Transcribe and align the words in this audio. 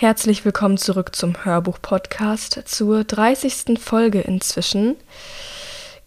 Herzlich 0.00 0.46
willkommen 0.46 0.78
zurück 0.78 1.14
zum 1.14 1.44
Hörbuch-Podcast 1.44 2.62
zur 2.64 3.04
30. 3.04 3.78
Folge 3.78 4.22
inzwischen. 4.22 4.96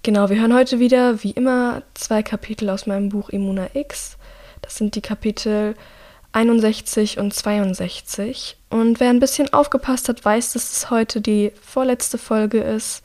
Genau, 0.01 0.31
wir 0.31 0.41
hören 0.41 0.55
heute 0.55 0.79
wieder, 0.79 1.23
wie 1.23 1.29
immer, 1.29 1.83
zwei 1.93 2.23
Kapitel 2.23 2.71
aus 2.71 2.87
meinem 2.87 3.09
Buch 3.09 3.29
Immuna 3.29 3.67
X. 3.75 4.17
Das 4.63 4.77
sind 4.77 4.95
die 4.95 5.01
Kapitel 5.01 5.75
61 6.31 7.19
und 7.19 7.35
62. 7.35 8.57
Und 8.71 8.99
wer 8.99 9.11
ein 9.11 9.19
bisschen 9.19 9.53
aufgepasst 9.53 10.09
hat, 10.09 10.25
weiß, 10.25 10.53
dass 10.53 10.75
es 10.75 10.89
heute 10.89 11.21
die 11.21 11.51
vorletzte 11.61 12.17
Folge 12.17 12.61
ist. 12.61 13.03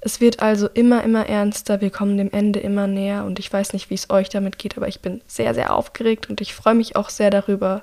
Es 0.00 0.22
wird 0.22 0.40
also 0.40 0.68
immer, 0.68 1.04
immer 1.04 1.28
ernster. 1.28 1.82
Wir 1.82 1.90
kommen 1.90 2.16
dem 2.16 2.32
Ende 2.32 2.60
immer 2.60 2.86
näher. 2.86 3.26
Und 3.26 3.38
ich 3.38 3.52
weiß 3.52 3.74
nicht, 3.74 3.90
wie 3.90 3.94
es 3.94 4.08
euch 4.08 4.30
damit 4.30 4.56
geht, 4.56 4.78
aber 4.78 4.88
ich 4.88 5.00
bin 5.00 5.20
sehr, 5.26 5.52
sehr 5.52 5.74
aufgeregt 5.74 6.30
und 6.30 6.40
ich 6.40 6.54
freue 6.54 6.74
mich 6.74 6.96
auch 6.96 7.10
sehr 7.10 7.28
darüber, 7.28 7.82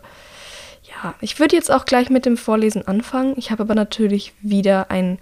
ja, 0.92 1.16
ich 1.22 1.40
würde 1.40 1.56
jetzt 1.56 1.72
auch 1.72 1.86
gleich 1.86 2.10
mit 2.10 2.26
dem 2.26 2.38
Vorlesen 2.38 2.88
anfangen. 2.88 3.34
Ich 3.38 3.52
habe 3.52 3.64
aber 3.64 3.76
natürlich 3.76 4.34
wieder 4.42 4.92
ein 4.92 5.20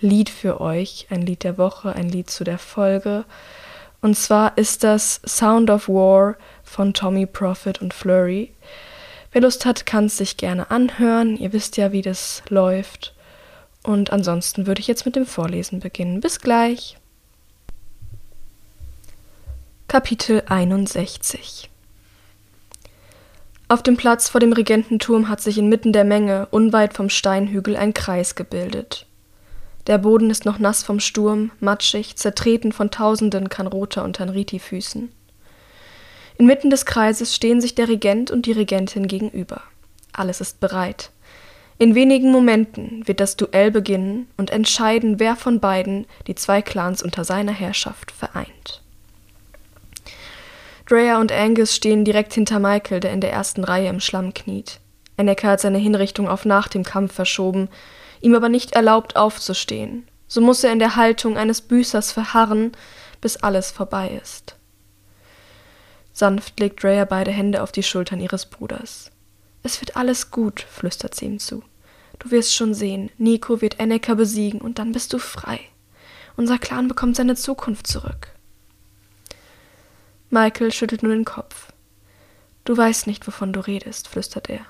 Lied 0.00 0.30
für 0.30 0.60
euch, 0.60 1.06
ein 1.10 1.22
Lied 1.22 1.44
der 1.44 1.58
Woche, 1.58 1.92
ein 1.92 2.08
Lied 2.08 2.30
zu 2.30 2.44
der 2.44 2.58
Folge. 2.58 3.24
Und 4.00 4.16
zwar 4.16 4.56
ist 4.56 4.84
das 4.84 5.20
Sound 5.26 5.70
of 5.70 5.88
War 5.88 6.36
von 6.62 6.94
Tommy 6.94 7.26
Prophet 7.26 7.80
und 7.80 7.94
Flurry. 7.94 8.52
Wer 9.32 9.42
Lust 9.42 9.66
hat, 9.66 9.86
kann 9.86 10.06
es 10.06 10.18
sich 10.18 10.36
gerne 10.36 10.70
anhören. 10.70 11.36
Ihr 11.36 11.52
wisst 11.52 11.76
ja, 11.76 11.90
wie 11.92 12.02
das 12.02 12.42
läuft. 12.48 13.14
Und 13.82 14.12
ansonsten 14.12 14.66
würde 14.66 14.80
ich 14.80 14.86
jetzt 14.86 15.06
mit 15.06 15.16
dem 15.16 15.26
Vorlesen 15.26 15.80
beginnen. 15.80 16.20
Bis 16.20 16.40
gleich. 16.40 16.96
Kapitel 19.88 20.42
61 20.46 21.70
auf 23.68 23.82
dem 23.82 23.96
Platz 23.96 24.28
vor 24.28 24.40
dem 24.40 24.52
Regententurm 24.52 25.28
hat 25.28 25.40
sich 25.40 25.58
inmitten 25.58 25.92
der 25.92 26.04
Menge, 26.04 26.48
unweit 26.50 26.94
vom 26.94 27.10
Steinhügel, 27.10 27.76
ein 27.76 27.92
Kreis 27.92 28.34
gebildet. 28.34 29.06
Der 29.86 29.98
Boden 29.98 30.30
ist 30.30 30.44
noch 30.44 30.58
nass 30.58 30.82
vom 30.82 31.00
Sturm, 31.00 31.50
matschig, 31.60 32.16
zertreten 32.16 32.72
von 32.72 32.90
tausenden 32.90 33.48
Kanrota 33.48 34.02
und 34.02 34.16
Tanriti-Füßen. 34.16 35.10
Inmitten 36.38 36.70
des 36.70 36.86
Kreises 36.86 37.34
stehen 37.34 37.60
sich 37.60 37.74
der 37.74 37.88
Regent 37.88 38.30
und 38.30 38.46
die 38.46 38.52
Regentin 38.52 39.08
gegenüber. 39.08 39.62
Alles 40.12 40.40
ist 40.40 40.60
bereit. 40.60 41.10
In 41.78 41.94
wenigen 41.94 42.32
Momenten 42.32 43.06
wird 43.06 43.20
das 43.20 43.36
Duell 43.36 43.70
beginnen 43.70 44.28
und 44.36 44.50
entscheiden, 44.50 45.20
wer 45.20 45.36
von 45.36 45.60
beiden 45.60 46.06
die 46.26 46.34
zwei 46.34 46.60
Clans 46.60 47.02
unter 47.02 47.24
seiner 47.24 47.52
Herrschaft 47.52 48.10
vereint. 48.10 48.82
Drea 50.88 51.20
und 51.20 51.32
Angus 51.32 51.74
stehen 51.74 52.06
direkt 52.06 52.32
hinter 52.32 52.60
Michael, 52.60 53.00
der 53.00 53.12
in 53.12 53.20
der 53.20 53.30
ersten 53.30 53.62
Reihe 53.62 53.90
im 53.90 54.00
Schlamm 54.00 54.32
kniet. 54.32 54.80
Enneke 55.18 55.46
hat 55.46 55.60
seine 55.60 55.76
Hinrichtung 55.76 56.28
auf 56.28 56.46
nach 56.46 56.66
dem 56.68 56.82
Kampf 56.82 57.12
verschoben, 57.12 57.68
ihm 58.22 58.34
aber 58.34 58.48
nicht 58.48 58.72
erlaubt 58.72 59.14
aufzustehen. 59.14 60.08
So 60.28 60.40
muss 60.40 60.64
er 60.64 60.72
in 60.72 60.78
der 60.78 60.96
Haltung 60.96 61.36
eines 61.36 61.60
Büßers 61.60 62.12
verharren, 62.12 62.72
bis 63.20 63.36
alles 63.36 63.70
vorbei 63.70 64.18
ist. 64.22 64.56
Sanft 66.14 66.58
legt 66.58 66.82
Drea 66.82 67.04
beide 67.04 67.32
Hände 67.32 67.62
auf 67.62 67.70
die 67.70 67.82
Schultern 67.82 68.20
ihres 68.20 68.46
Bruders. 68.46 69.10
Es 69.62 69.82
wird 69.82 69.94
alles 69.96 70.30
gut, 70.30 70.60
flüstert 70.60 71.14
sie 71.14 71.26
ihm 71.26 71.38
zu. 71.38 71.62
Du 72.18 72.30
wirst 72.30 72.54
schon 72.54 72.72
sehen, 72.72 73.10
Nico 73.18 73.60
wird 73.60 73.78
Enneka 73.78 74.14
besiegen 74.14 74.60
und 74.60 74.78
dann 74.78 74.92
bist 74.92 75.12
du 75.12 75.18
frei. 75.18 75.60
Unser 76.36 76.58
Clan 76.58 76.88
bekommt 76.88 77.16
seine 77.16 77.36
Zukunft 77.36 77.86
zurück. 77.86 78.37
Michael 80.30 80.72
schüttelt 80.72 81.02
nur 81.02 81.12
den 81.12 81.24
Kopf. 81.24 81.72
Du 82.64 82.76
weißt 82.76 83.06
nicht, 83.06 83.26
wovon 83.26 83.52
du 83.52 83.60
redest, 83.60 84.08
flüstert 84.08 84.50
er. 84.50 84.60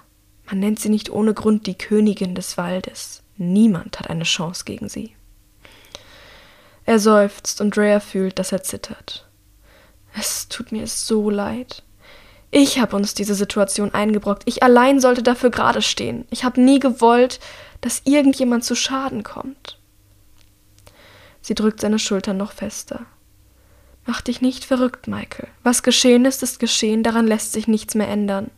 Man 0.46 0.60
nennt 0.60 0.78
sie 0.78 0.88
nicht 0.88 1.10
ohne 1.10 1.34
Grund 1.34 1.66
die 1.66 1.76
Königin 1.76 2.34
des 2.34 2.56
Waldes. 2.56 3.22
Niemand 3.36 3.98
hat 3.98 4.08
eine 4.08 4.24
Chance 4.24 4.64
gegen 4.64 4.88
sie. 4.88 5.14
Er 6.84 6.98
seufzt 6.98 7.60
und 7.60 7.76
Drea 7.76 8.00
fühlt, 8.00 8.38
dass 8.38 8.52
er 8.52 8.62
zittert. 8.62 9.28
Es 10.14 10.48
tut 10.48 10.72
mir 10.72 10.86
so 10.86 11.28
leid. 11.28 11.82
Ich 12.50 12.78
habe 12.78 12.96
uns 12.96 13.12
diese 13.12 13.34
Situation 13.34 13.92
eingebrockt. 13.92 14.44
Ich 14.46 14.62
allein 14.62 15.00
sollte 15.00 15.22
dafür 15.22 15.50
gerade 15.50 15.82
stehen. 15.82 16.26
Ich 16.30 16.44
habe 16.44 16.60
nie 16.60 16.78
gewollt, 16.78 17.40
dass 17.82 18.02
irgendjemand 18.04 18.64
zu 18.64 18.74
Schaden 18.74 19.22
kommt. 19.22 19.78
Sie 21.42 21.54
drückt 21.54 21.80
seine 21.80 21.98
Schultern 21.98 22.38
noch 22.38 22.52
fester. 22.52 23.06
Mach 24.08 24.22
dich 24.22 24.40
nicht 24.40 24.64
verrückt, 24.64 25.06
Michael. 25.06 25.48
Was 25.62 25.82
geschehen 25.82 26.24
ist, 26.24 26.42
ist 26.42 26.60
geschehen, 26.60 27.02
daran 27.02 27.26
lässt 27.26 27.52
sich 27.52 27.68
nichts 27.68 27.94
mehr 27.94 28.08
ändern. 28.08 28.50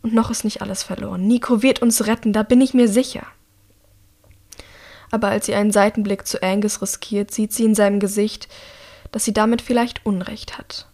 Und 0.00 0.14
noch 0.14 0.30
ist 0.30 0.42
nicht 0.42 0.62
alles 0.62 0.82
verloren. 0.82 1.26
Nico 1.26 1.62
wird 1.62 1.82
uns 1.82 2.06
retten, 2.06 2.32
da 2.32 2.44
bin 2.44 2.62
ich 2.62 2.72
mir 2.72 2.88
sicher. 2.88 3.26
Aber 5.10 5.28
als 5.28 5.44
sie 5.44 5.54
einen 5.54 5.70
Seitenblick 5.70 6.26
zu 6.26 6.42
Angus 6.42 6.80
riskiert, 6.80 7.30
sieht 7.30 7.52
sie 7.52 7.66
in 7.66 7.74
seinem 7.74 8.00
Gesicht, 8.00 8.48
dass 9.12 9.26
sie 9.26 9.34
damit 9.34 9.60
vielleicht 9.60 10.06
Unrecht 10.06 10.56
hat. 10.56 10.86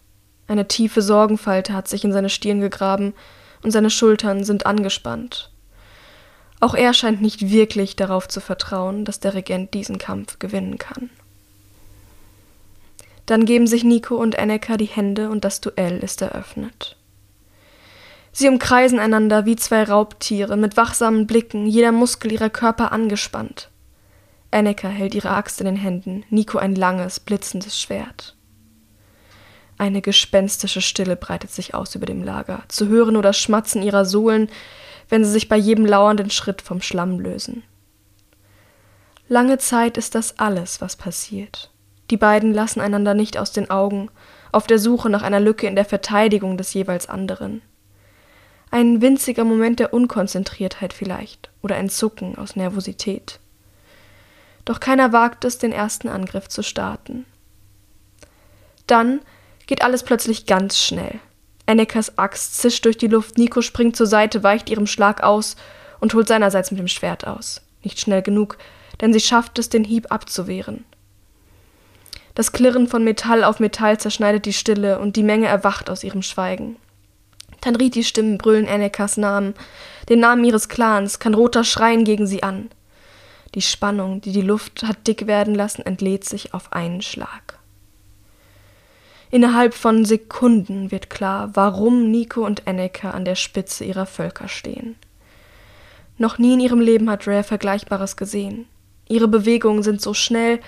Eine 0.47 0.67
tiefe 0.67 1.01
Sorgenfalte 1.01 1.71
hat 1.71 1.87
sich 1.87 2.03
in 2.03 2.11
seine 2.11 2.29
Stirn 2.29 2.59
gegraben 2.59 3.13
und 3.63 3.71
seine 3.71 3.89
Schultern 3.89 4.43
sind 4.43 4.65
angespannt. 4.65 5.49
Auch 6.59 6.73
er 6.73 6.93
scheint 6.93 7.21
nicht 7.21 7.49
wirklich 7.49 7.95
darauf 7.95 8.27
zu 8.27 8.41
vertrauen, 8.41 9.05
dass 9.05 9.21
der 9.21 9.33
Regent 9.33 9.73
diesen 9.73 9.97
Kampf 9.97 10.39
gewinnen 10.39 10.77
kann. 10.77 11.09
Dann 13.25 13.45
geben 13.45 13.67
sich 13.67 13.83
Nico 13.83 14.15
und 14.15 14.35
Enneka 14.35 14.77
die 14.77 14.85
Hände 14.85 15.29
und 15.29 15.43
das 15.43 15.61
Duell 15.61 15.99
ist 15.99 16.21
eröffnet. 16.21 16.95
Sie 18.31 18.49
umkreisen 18.49 18.99
einander 18.99 19.45
wie 19.45 19.55
zwei 19.55 19.83
Raubtiere 19.83 20.57
mit 20.57 20.75
wachsamen 20.75 21.25
Blicken, 21.25 21.65
jeder 21.65 21.91
Muskel 21.91 22.33
ihrer 22.33 22.49
Körper 22.49 22.91
angespannt. 22.91 23.69
Enneka 24.51 24.89
hält 24.89 25.15
ihre 25.15 25.31
Axt 25.31 25.59
in 25.61 25.65
den 25.65 25.75
Händen, 25.75 26.23
Nico 26.29 26.57
ein 26.57 26.75
langes, 26.75 27.19
blitzendes 27.19 27.79
Schwert. 27.79 28.35
Eine 29.77 30.01
gespenstische 30.01 30.81
Stille 30.81 31.15
breitet 31.15 31.51
sich 31.51 31.73
aus 31.73 31.95
über 31.95 32.05
dem 32.05 32.23
Lager, 32.23 32.63
zu 32.67 32.87
hören 32.87 33.13
nur 33.13 33.23
das 33.23 33.37
Schmatzen 33.37 33.81
ihrer 33.81 34.05
Sohlen, 34.05 34.49
wenn 35.09 35.23
sie 35.23 35.31
sich 35.31 35.49
bei 35.49 35.57
jedem 35.57 35.85
lauernden 35.85 36.29
Schritt 36.29 36.61
vom 36.61 36.81
Schlamm 36.81 37.19
lösen. 37.19 37.63
Lange 39.27 39.57
Zeit 39.57 39.97
ist 39.97 40.15
das 40.15 40.39
alles, 40.39 40.81
was 40.81 40.95
passiert. 40.95 41.71
Die 42.11 42.17
beiden 42.17 42.53
lassen 42.53 42.81
einander 42.81 43.13
nicht 43.13 43.37
aus 43.37 43.51
den 43.51 43.69
Augen, 43.69 44.09
auf 44.51 44.67
der 44.67 44.79
Suche 44.79 45.09
nach 45.09 45.23
einer 45.23 45.39
Lücke 45.39 45.67
in 45.67 45.75
der 45.75 45.85
Verteidigung 45.85 46.57
des 46.57 46.73
jeweils 46.73 47.09
anderen. 47.09 47.61
Ein 48.71 49.01
winziger 49.01 49.43
Moment 49.43 49.79
der 49.79 49.93
Unkonzentriertheit 49.93 50.93
vielleicht 50.93 51.49
oder 51.61 51.75
ein 51.75 51.89
Zucken 51.89 52.37
aus 52.37 52.55
Nervosität. 52.55 53.39
Doch 54.65 54.79
keiner 54.79 55.13
wagt 55.13 55.45
es, 55.45 55.57
den 55.57 55.71
ersten 55.71 56.07
Angriff 56.07 56.49
zu 56.49 56.63
starten. 56.63 57.25
Dann 58.87 59.21
geht 59.67 59.83
alles 59.83 60.03
plötzlich 60.03 60.45
ganz 60.45 60.79
schnell. 60.79 61.19
Ennekas 61.65 62.17
Axt 62.17 62.57
zischt 62.57 62.85
durch 62.85 62.97
die 62.97 63.07
Luft, 63.07 63.37
Nico 63.37 63.61
springt 63.61 63.95
zur 63.95 64.07
Seite, 64.07 64.43
weicht 64.43 64.69
ihrem 64.69 64.87
Schlag 64.87 65.23
aus 65.23 65.55
und 65.99 66.13
holt 66.13 66.27
seinerseits 66.27 66.71
mit 66.71 66.79
dem 66.79 66.87
Schwert 66.87 67.25
aus. 67.25 67.61
Nicht 67.83 67.99
schnell 67.99 68.21
genug, 68.21 68.57
denn 69.01 69.13
sie 69.13 69.19
schafft 69.19 69.57
es, 69.57 69.69
den 69.69 69.83
Hieb 69.83 70.11
abzuwehren. 70.11 70.85
Das 72.35 72.51
Klirren 72.51 72.87
von 72.87 73.03
Metall 73.03 73.43
auf 73.43 73.59
Metall 73.59 73.97
zerschneidet 73.97 74.45
die 74.45 74.53
Stille 74.53 74.99
und 74.99 75.15
die 75.15 75.23
Menge 75.23 75.47
erwacht 75.47 75.89
aus 75.89 76.03
ihrem 76.03 76.21
Schweigen. 76.21 76.75
Tanritis 77.61 78.07
Stimmen 78.07 78.37
brüllen 78.37 78.67
Ennekas 78.67 79.17
Namen, 79.17 79.55
den 80.09 80.19
Namen 80.19 80.43
ihres 80.43 80.69
Clans, 80.69 81.17
kann 81.17 81.33
roter 81.33 81.63
schreien 81.63 82.03
gegen 82.03 82.27
sie 82.27 82.43
an. 82.43 82.69
Die 83.55 83.61
Spannung, 83.61 84.19
die 84.19 84.33
die 84.33 84.41
Luft 84.41 84.83
hat 84.83 85.07
dick 85.07 85.27
werden 85.27 85.55
lassen, 85.55 85.85
entlädt 85.85 86.25
sich 86.25 86.53
auf 86.53 86.73
einen 86.73 87.01
Schlag. 87.01 87.57
Innerhalb 89.31 89.73
von 89.73 90.05
Sekunden 90.05 90.91
wird 90.91 91.09
klar, 91.09 91.51
warum 91.53 92.11
Nico 92.11 92.45
und 92.45 92.67
Enneka 92.67 93.11
an 93.11 93.25
der 93.25 93.35
Spitze 93.35 93.85
ihrer 93.85 94.05
Völker 94.05 94.47
stehen. 94.47 94.95
Noch 96.17 96.37
nie 96.37 96.53
in 96.53 96.59
ihrem 96.59 96.79
Leben 96.81 97.09
hat 97.09 97.27
Rare 97.27 97.43
Vergleichbares 97.43 98.17
gesehen. 98.17 98.67
Ihre 99.07 99.27
Bewegungen 99.27 99.83
sind 99.83 100.01
so 100.01 100.13
schnell, 100.13 100.59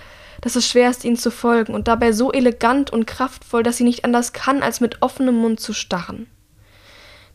dass 0.48 0.56
es 0.56 0.70
schwer 0.70 0.90
ist, 0.90 1.04
ihnen 1.04 1.18
zu 1.18 1.30
folgen 1.30 1.74
und 1.74 1.90
dabei 1.90 2.14
so 2.14 2.32
elegant 2.32 2.90
und 2.90 3.06
kraftvoll, 3.06 3.64
dass 3.64 3.76
sie 3.76 3.84
nicht 3.84 4.06
anders 4.06 4.32
kann, 4.32 4.64
als 4.64 4.80
mit 4.80 5.02
offenem 5.02 5.36
Mund 5.36 5.60
zu 5.60 5.74
starren. 5.74 6.28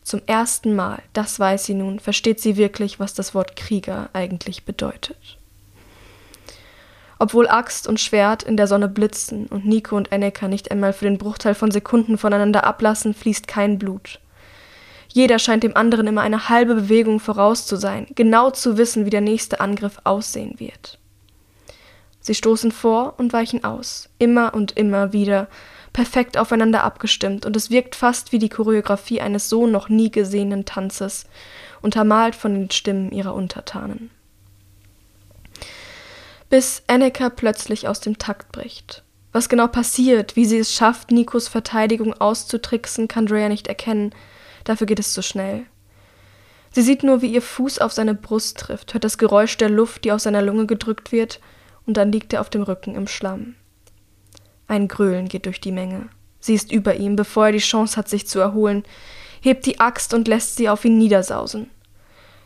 Zum 0.01 0.23
ersten 0.25 0.75
Mal, 0.75 1.03
das 1.13 1.39
weiß 1.39 1.63
sie 1.63 1.75
nun, 1.75 1.99
versteht 1.99 2.39
sie 2.39 2.57
wirklich, 2.57 2.99
was 2.99 3.13
das 3.13 3.35
Wort 3.35 3.55
Krieger 3.55 4.09
eigentlich 4.13 4.65
bedeutet. 4.65 5.37
Obwohl 7.19 7.47
Axt 7.47 7.85
und 7.85 7.99
Schwert 7.99 8.41
in 8.41 8.57
der 8.57 8.65
Sonne 8.65 8.87
blitzen 8.87 9.45
und 9.45 9.63
Nico 9.63 9.95
und 9.95 10.11
Enneka 10.11 10.47
nicht 10.47 10.71
einmal 10.71 10.91
für 10.91 11.05
den 11.05 11.19
Bruchteil 11.19 11.53
von 11.53 11.69
Sekunden 11.69 12.17
voneinander 12.17 12.63
ablassen, 12.63 13.13
fließt 13.13 13.47
kein 13.47 13.77
Blut. 13.77 14.19
Jeder 15.07 15.37
scheint 15.37 15.61
dem 15.61 15.77
anderen 15.77 16.07
immer 16.07 16.21
eine 16.21 16.49
halbe 16.49 16.73
Bewegung 16.73 17.19
voraus 17.19 17.67
zu 17.67 17.75
sein, 17.75 18.07
genau 18.15 18.49
zu 18.49 18.75
wissen, 18.79 19.05
wie 19.05 19.11
der 19.11 19.21
nächste 19.21 19.59
Angriff 19.59 19.99
aussehen 20.03 20.59
wird. 20.59 20.97
Sie 22.23 22.33
stoßen 22.33 22.71
vor 22.71 23.15
und 23.17 23.33
weichen 23.33 23.65
aus, 23.65 24.09
immer 24.17 24.53
und 24.53 24.71
immer 24.71 25.11
wieder, 25.13 25.49
perfekt 25.91 26.37
aufeinander 26.37 26.83
abgestimmt, 26.83 27.45
und 27.45 27.55
es 27.55 27.69
wirkt 27.69 27.95
fast 27.95 28.31
wie 28.31 28.39
die 28.39 28.49
Choreografie 28.49 29.21
eines 29.21 29.49
so 29.49 29.67
noch 29.67 29.89
nie 29.89 30.09
gesehenen 30.09 30.65
Tanzes, 30.65 31.27
untermalt 31.81 32.35
von 32.35 32.55
den 32.55 32.71
Stimmen 32.71 33.11
ihrer 33.11 33.35
Untertanen. 33.35 34.09
Bis 36.49 36.81
Annika 36.87 37.29
plötzlich 37.29 37.87
aus 37.87 37.99
dem 37.99 38.17
Takt 38.17 38.53
bricht. 38.53 39.03
Was 39.33 39.49
genau 39.49 39.67
passiert, 39.67 40.35
wie 40.35 40.45
sie 40.45 40.59
es 40.59 40.73
schafft, 40.73 41.11
Nikos 41.11 41.49
Verteidigung 41.49 42.13
auszutricksen, 42.13 43.07
kann 43.07 43.25
Drea 43.25 43.49
nicht 43.49 43.67
erkennen. 43.67 44.13
Dafür 44.63 44.87
geht 44.87 44.99
es 44.99 45.11
zu 45.11 45.21
schnell. 45.21 45.65
Sie 46.71 46.83
sieht 46.83 47.03
nur, 47.03 47.21
wie 47.21 47.33
ihr 47.33 47.41
Fuß 47.41 47.79
auf 47.79 47.91
seine 47.91 48.13
Brust 48.13 48.57
trifft, 48.59 48.93
hört 48.93 49.03
das 49.03 49.17
Geräusch 49.17 49.57
der 49.57 49.69
Luft, 49.69 50.05
die 50.05 50.11
aus 50.11 50.23
seiner 50.23 50.41
Lunge 50.41 50.67
gedrückt 50.67 51.11
wird, 51.11 51.39
und 51.85 51.97
dann 51.97 52.11
liegt 52.11 52.33
er 52.33 52.41
auf 52.41 52.49
dem 52.49 52.63
Rücken 52.63 52.95
im 52.95 53.07
Schlamm. 53.07 53.55
Ein 54.67 54.87
Gröhlen 54.87 55.27
geht 55.27 55.45
durch 55.45 55.61
die 55.61 55.71
Menge. 55.71 56.09
Sie 56.39 56.53
ist 56.53 56.71
über 56.71 56.95
ihm, 56.95 57.15
bevor 57.15 57.47
er 57.47 57.51
die 57.51 57.59
Chance 57.59 57.97
hat, 57.97 58.09
sich 58.09 58.27
zu 58.27 58.39
erholen, 58.39 58.83
hebt 59.41 59.65
die 59.65 59.79
Axt 59.79 60.13
und 60.13 60.27
lässt 60.27 60.55
sie 60.55 60.69
auf 60.69 60.85
ihn 60.85 60.97
niedersausen. 60.97 61.69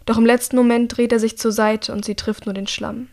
Doch 0.06 0.18
im 0.18 0.26
letzten 0.26 0.56
Moment 0.56 0.96
dreht 0.96 1.12
er 1.12 1.20
sich 1.20 1.38
zur 1.38 1.52
Seite 1.52 1.92
und 1.92 2.06
sie 2.06 2.16
trifft 2.16 2.46
nur 2.46 2.54
den 2.54 2.68
Schlamm. 2.68 3.10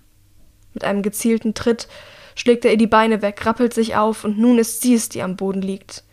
Mit 0.73 0.85
einem 0.85 1.03
gezielten 1.03 1.55
Tritt 1.55 1.89
schlägt 2.35 2.65
er 2.65 2.73
ihr 2.73 2.77
die 2.77 2.87
Beine 2.87 3.23
weg, 3.23 3.45
rappelt 3.45 3.75
sich 3.75 3.97
auf 3.97 4.25
und 4.25 4.39
nun 4.39 4.59
ist 4.59 4.83
sie 4.83 4.95
es, 4.95 5.09
die 5.09 5.23
am 5.23 5.37
Boden 5.37 5.63
liegt. 5.63 6.05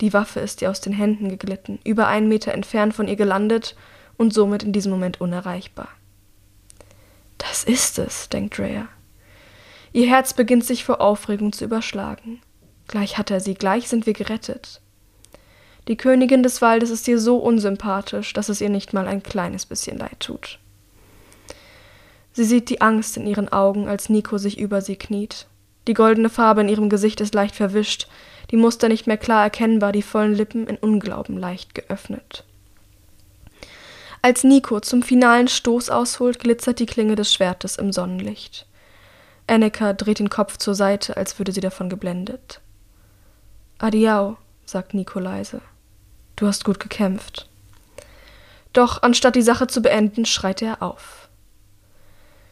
Die 0.00 0.12
Waffe 0.12 0.40
ist 0.40 0.62
ihr 0.62 0.70
aus 0.70 0.80
den 0.80 0.92
Händen 0.92 1.28
geglitten, 1.28 1.80
über 1.84 2.06
einen 2.06 2.28
Meter 2.28 2.52
entfernt 2.52 2.94
von 2.94 3.08
ihr 3.08 3.16
gelandet 3.16 3.76
und 4.16 4.32
somit 4.32 4.62
in 4.62 4.72
diesem 4.72 4.92
Moment 4.92 5.20
unerreichbar. 5.20 5.88
Das 7.38 7.64
ist 7.64 7.98
es, 7.98 8.28
denkt 8.28 8.58
Rhea. 8.58 8.88
Ihr 9.92 10.06
Herz 10.06 10.34
beginnt 10.34 10.64
sich 10.64 10.84
vor 10.84 11.00
Aufregung 11.00 11.52
zu 11.52 11.64
überschlagen. 11.64 12.40
Gleich 12.86 13.18
hat 13.18 13.30
er 13.30 13.40
sie, 13.40 13.54
gleich 13.54 13.88
sind 13.88 14.06
wir 14.06 14.12
gerettet. 14.12 14.80
Die 15.88 15.96
Königin 15.96 16.42
des 16.42 16.60
Waldes 16.60 16.90
ist 16.90 17.08
ihr 17.08 17.18
so 17.18 17.38
unsympathisch, 17.38 18.32
dass 18.34 18.50
es 18.50 18.60
ihr 18.60 18.68
nicht 18.68 18.92
mal 18.92 19.08
ein 19.08 19.22
kleines 19.22 19.64
bisschen 19.64 19.98
leid 19.98 20.20
tut. 20.20 20.58
Sie 22.32 22.44
sieht 22.44 22.68
die 22.68 22.80
Angst 22.80 23.16
in 23.16 23.26
ihren 23.26 23.50
Augen, 23.50 23.88
als 23.88 24.08
Nico 24.08 24.38
sich 24.38 24.58
über 24.58 24.80
sie 24.80 24.96
kniet. 24.96 25.46
Die 25.88 25.94
goldene 25.94 26.28
Farbe 26.28 26.60
in 26.60 26.68
ihrem 26.68 26.88
Gesicht 26.90 27.20
ist 27.20 27.34
leicht 27.34 27.56
verwischt, 27.56 28.06
die 28.50 28.56
Muster 28.56 28.88
nicht 28.88 29.06
mehr 29.06 29.16
klar 29.16 29.42
erkennbar, 29.42 29.90
die 29.90 30.02
vollen 30.02 30.34
Lippen 30.34 30.66
in 30.66 30.76
Unglauben 30.76 31.36
leicht 31.36 31.74
geöffnet. 31.74 32.44
Als 34.22 34.44
Nico 34.44 34.78
zum 34.80 35.02
finalen 35.02 35.48
Stoß 35.48 35.90
ausholt, 35.90 36.38
glitzert 36.38 36.78
die 36.78 36.86
Klinge 36.86 37.16
des 37.16 37.32
Schwertes 37.32 37.76
im 37.76 37.92
Sonnenlicht. 37.92 38.67
Annika 39.48 39.92
dreht 39.92 40.18
den 40.18 40.30
Kopf 40.30 40.58
zur 40.58 40.74
Seite, 40.74 41.16
als 41.16 41.38
würde 41.38 41.52
sie 41.52 41.60
davon 41.60 41.88
geblendet. 41.88 42.60
Adiau, 43.78 44.36
sagt 44.64 44.94
Nico 44.94 45.18
leise. 45.18 45.60
Du 46.36 46.46
hast 46.46 46.64
gut 46.64 46.78
gekämpft. 46.80 47.48
Doch 48.72 49.02
anstatt 49.02 49.34
die 49.34 49.42
Sache 49.42 49.66
zu 49.66 49.80
beenden, 49.80 50.24
schreit 50.24 50.62
er 50.62 50.82
auf. 50.82 51.28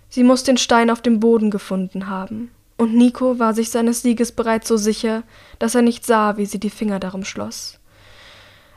Sie 0.09 0.25
muss 0.25 0.45
den 0.45 0.57
Stein 0.57 0.91
auf 0.91 1.03
dem 1.03 1.21
Boden 1.21 1.51
gefunden 1.51 2.09
haben, 2.09 2.51
und 2.79 2.95
Nico 2.95 3.39
war 3.39 3.55
sich 3.55 3.71
seines 3.71 4.03
Sieges 4.03 4.33
bereits 4.33 4.69
so 4.69 4.77
sicher, 4.77 5.23
dass 5.59 5.75
er 5.75 5.83
nicht 5.83 6.05
sah, 6.05 6.37
wie 6.37 6.47
sie 6.47 6.61
die 6.61 6.71
Finger 6.71 6.99
darum 7.01 7.25
schloss. 7.25 7.79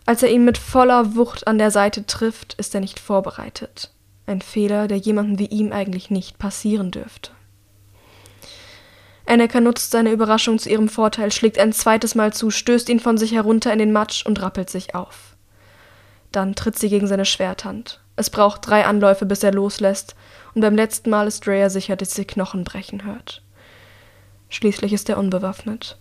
Als 0.05 0.23
er 0.23 0.31
ihn 0.31 0.43
mit 0.43 0.57
voller 0.57 1.15
Wucht 1.15 1.47
an 1.47 1.57
der 1.57 1.71
Seite 1.71 2.05
trifft, 2.05 2.55
ist 2.55 2.73
er 2.73 2.81
nicht 2.81 2.99
vorbereitet. 2.99 3.91
Ein 4.25 4.41
Fehler, 4.41 4.87
der 4.87 4.97
jemandem 4.97 5.39
wie 5.39 5.45
ihm 5.45 5.71
eigentlich 5.71 6.09
nicht 6.09 6.39
passieren 6.39 6.91
dürfte. 6.91 7.31
Annika 9.29 9.61
nutzt 9.61 9.91
seine 9.91 10.11
Überraschung 10.11 10.57
zu 10.57 10.69
ihrem 10.69 10.89
Vorteil, 10.89 11.31
schlägt 11.31 11.59
ein 11.59 11.71
zweites 11.71 12.15
Mal 12.15 12.33
zu, 12.33 12.49
stößt 12.49 12.89
ihn 12.89 12.99
von 12.99 13.17
sich 13.17 13.31
herunter 13.31 13.71
in 13.71 13.77
den 13.79 13.91
Matsch 13.91 14.25
und 14.25 14.41
rappelt 14.41 14.69
sich 14.69 14.95
auf. 14.95 15.35
Dann 16.31 16.55
tritt 16.55 16.79
sie 16.79 16.89
gegen 16.89 17.05
seine 17.05 17.25
Schwerthand. 17.25 18.01
Es 18.15 18.31
braucht 18.31 18.67
drei 18.67 18.85
Anläufe, 18.85 19.25
bis 19.25 19.43
er 19.43 19.53
loslässt, 19.53 20.15
und 20.55 20.61
beim 20.61 20.75
letzten 20.75 21.11
Mal 21.11 21.27
ist 21.27 21.45
Drea 21.45 21.69
sicher, 21.69 21.95
dass 21.95 22.15
sie 22.15 22.25
Knochen 22.25 22.63
brechen 22.63 23.05
hört. 23.05 23.43
Schließlich 24.49 24.93
ist 24.93 25.09
er 25.09 25.19
unbewaffnet. 25.19 25.99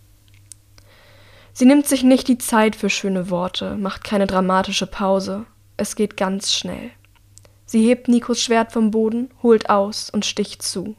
Sie 1.53 1.65
nimmt 1.65 1.87
sich 1.87 2.03
nicht 2.03 2.27
die 2.27 2.39
Zeit 2.39 2.75
für 2.75 2.89
schöne 2.89 3.29
Worte, 3.29 3.75
macht 3.75 4.03
keine 4.03 4.25
dramatische 4.25 4.87
Pause. 4.87 5.45
Es 5.77 5.95
geht 5.95 6.17
ganz 6.17 6.51
schnell. 6.53 6.89
Sie 7.65 7.87
hebt 7.87 8.07
Nikos 8.07 8.41
Schwert 8.41 8.71
vom 8.71 8.89
Boden, 8.89 9.29
holt 9.43 9.69
aus 9.69 10.09
und 10.09 10.25
sticht 10.25 10.63
zu. 10.63 10.95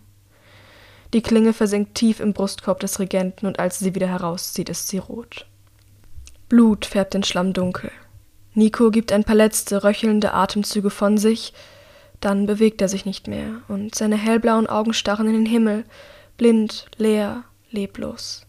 Die 1.13 1.23
Klinge 1.23 1.53
versinkt 1.53 1.95
tief 1.97 2.21
im 2.21 2.33
Brustkorb 2.33 2.81
des 2.81 3.01
Regenten 3.01 3.47
und 3.47 3.59
als 3.59 3.79
sie 3.79 3.95
wieder 3.95 4.07
herauszieht, 4.07 4.69
ist 4.69 4.89
sie 4.89 4.99
rot. 4.99 5.47
Blut 6.49 6.87
färbt 6.87 7.15
den 7.15 7.25
Schlamm 7.25 7.53
dunkel. 7.53 7.91
Nico 8.55 8.91
gibt 8.91 9.13
ein 9.13 9.25
paar 9.25 9.37
letzte, 9.37 9.85
röchelnde 9.85 10.35
Atemzüge 10.35 10.91
von 10.91 11.19
sich, 11.19 11.53
dann 12.21 12.47
bewegt 12.47 12.83
er 12.83 12.89
sich 12.89 13.07
nicht 13.07 13.29
mehr 13.29 13.63
und 13.69 13.95
seine 13.95 14.17
hellblauen 14.17 14.67
Augen 14.67 14.93
starren 14.93 15.27
in 15.27 15.33
den 15.33 15.47
Himmel, 15.47 15.85
blind, 16.37 16.87
leer, 16.97 17.45
leblos. 17.71 18.47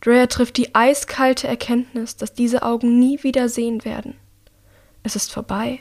Drea 0.00 0.26
trifft 0.26 0.58
die 0.58 0.74
eiskalte 0.74 1.48
Erkenntnis, 1.48 2.16
dass 2.16 2.34
diese 2.34 2.62
Augen 2.62 2.98
nie 2.98 3.22
wieder 3.22 3.48
sehen 3.48 3.84
werden. 3.86 4.14
Es 5.02 5.16
ist 5.16 5.32
vorbei. 5.32 5.80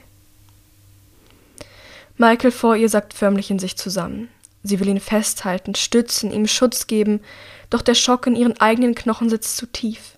Michael 2.17 2.51
vor 2.51 2.77
ihr 2.77 2.87
sackt 2.87 3.13
förmlich 3.13 3.51
in 3.51 3.59
sich 3.59 3.75
zusammen. 3.75 4.29
Sie 4.63 4.80
will 4.80 4.88
ihn 4.88 5.01
festhalten, 5.01 5.75
stützen, 5.75 6.31
ihm 6.31 6.48
Schutz 6.48 6.88
geben, 6.88 7.21
doch 7.69 7.81
der 7.81 7.95
Schock 7.95 8.27
in 8.27 8.36
ihren 8.36 8.60
eigenen 8.60 8.95
Knochen 8.95 9.30
sitzt 9.30 9.57
zu 9.57 9.65
tief. 9.65 10.18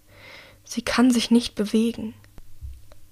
Sie 0.63 0.83
kann 0.83 1.11
sich 1.11 1.31
nicht 1.31 1.55
bewegen. 1.55 2.13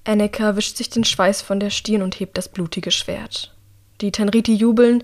Annika 0.05 0.55
wischt 0.55 0.77
sich 0.77 0.89
den 0.89 1.05
Schweiß 1.05 1.41
von 1.41 1.59
der 1.59 1.69
Stirn 1.69 2.01
und 2.01 2.19
hebt 2.19 2.37
das 2.37 2.49
blutige 2.49 2.91
Schwert. 2.91 3.55
Die 4.01 4.11
Tenriti 4.11 4.53
jubeln, 4.53 5.03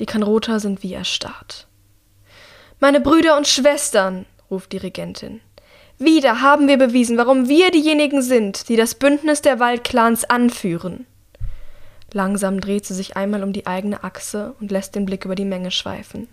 die 0.00 0.06
Kanrota 0.06 0.60
sind 0.60 0.82
wie 0.82 0.94
erstarrt. 0.94 1.66
Meine 2.80 3.00
Brüder 3.00 3.36
und 3.36 3.48
Schwestern, 3.48 4.26
ruft 4.50 4.72
die 4.72 4.76
Regentin. 4.76 5.40
Wieder 5.98 6.42
haben 6.42 6.68
wir 6.68 6.76
bewiesen, 6.76 7.16
warum 7.16 7.48
wir 7.48 7.70
diejenigen 7.70 8.22
sind, 8.22 8.68
die 8.68 8.76
das 8.76 8.94
Bündnis 8.94 9.40
der 9.40 9.58
Waldclans 9.58 10.24
anführen. 10.24 11.06
Langsam 12.16 12.62
dreht 12.62 12.86
sie 12.86 12.94
sich 12.94 13.14
einmal 13.14 13.42
um 13.42 13.52
die 13.52 13.66
eigene 13.66 14.02
Achse 14.02 14.54
und 14.58 14.70
lässt 14.70 14.94
den 14.94 15.04
Blick 15.04 15.26
über 15.26 15.34
die 15.34 15.44
Menge 15.44 15.70
schweifen. 15.70 16.28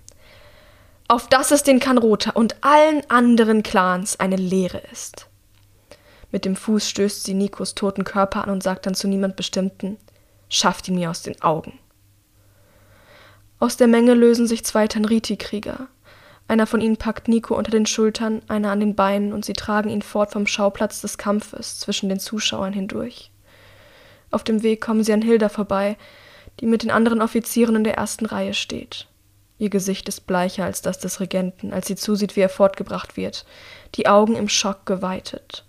Auf 1.09 1.27
dass 1.27 1.51
es 1.51 1.63
den 1.63 1.81
Kanrota 1.81 2.29
und 2.29 2.55
allen 2.61 3.03
anderen 3.09 3.63
Clans 3.63 4.17
eine 4.17 4.37
Lehre 4.37 4.81
ist. 4.93 5.27
Mit 6.31 6.45
dem 6.45 6.55
Fuß 6.55 6.89
stößt 6.89 7.25
sie 7.25 7.33
Nikos 7.33 7.75
toten 7.75 8.05
Körper 8.05 8.45
an 8.45 8.49
und 8.49 8.63
sagt 8.63 8.85
dann 8.85 8.95
zu 8.95 9.09
niemand 9.09 9.35
Bestimmten: 9.35 9.97
Schafft 10.47 10.87
ihn 10.87 10.95
mir 10.95 11.09
aus 11.09 11.21
den 11.21 11.41
Augen. 11.41 11.77
Aus 13.59 13.75
der 13.75 13.87
Menge 13.87 14.13
lösen 14.13 14.47
sich 14.47 14.63
zwei 14.63 14.87
Tanriti-Krieger. 14.87 15.87
Einer 16.47 16.65
von 16.65 16.79
ihnen 16.79 16.95
packt 16.95 17.27
Nico 17.27 17.57
unter 17.57 17.71
den 17.71 17.87
Schultern, 17.87 18.41
einer 18.47 18.71
an 18.71 18.79
den 18.79 18.95
Beinen 18.95 19.33
und 19.33 19.43
sie 19.43 19.51
tragen 19.51 19.89
ihn 19.89 20.01
fort 20.01 20.31
vom 20.31 20.47
Schauplatz 20.47 21.01
des 21.01 21.17
Kampfes 21.17 21.77
zwischen 21.77 22.07
den 22.07 22.21
Zuschauern 22.21 22.71
hindurch. 22.71 23.32
Auf 24.33 24.43
dem 24.43 24.63
Weg 24.63 24.81
kommen 24.81 25.03
sie 25.03 25.13
an 25.13 25.21
Hilda 25.21 25.47
vorbei, 25.47 25.95
die 26.59 26.65
mit 26.65 26.81
den 26.81 26.89
anderen 26.89 27.21
Offizieren 27.21 27.75
in 27.75 27.83
der 27.83 27.97
ersten 27.97 28.25
Reihe 28.25 28.55
steht. 28.55 29.05
Ihr 29.59 29.69
Gesicht 29.69 30.09
ist 30.09 30.25
bleicher 30.25 30.65
als 30.65 30.81
das 30.81 30.97
des 30.97 31.19
Regenten, 31.19 31.71
als 31.71 31.85
sie 31.85 31.95
zusieht, 31.95 32.35
wie 32.35 32.39
er 32.39 32.49
fortgebracht 32.49 33.15
wird, 33.15 33.45
die 33.93 34.07
Augen 34.07 34.35
im 34.35 34.49
Schock 34.49 34.87
geweitet. 34.87 35.65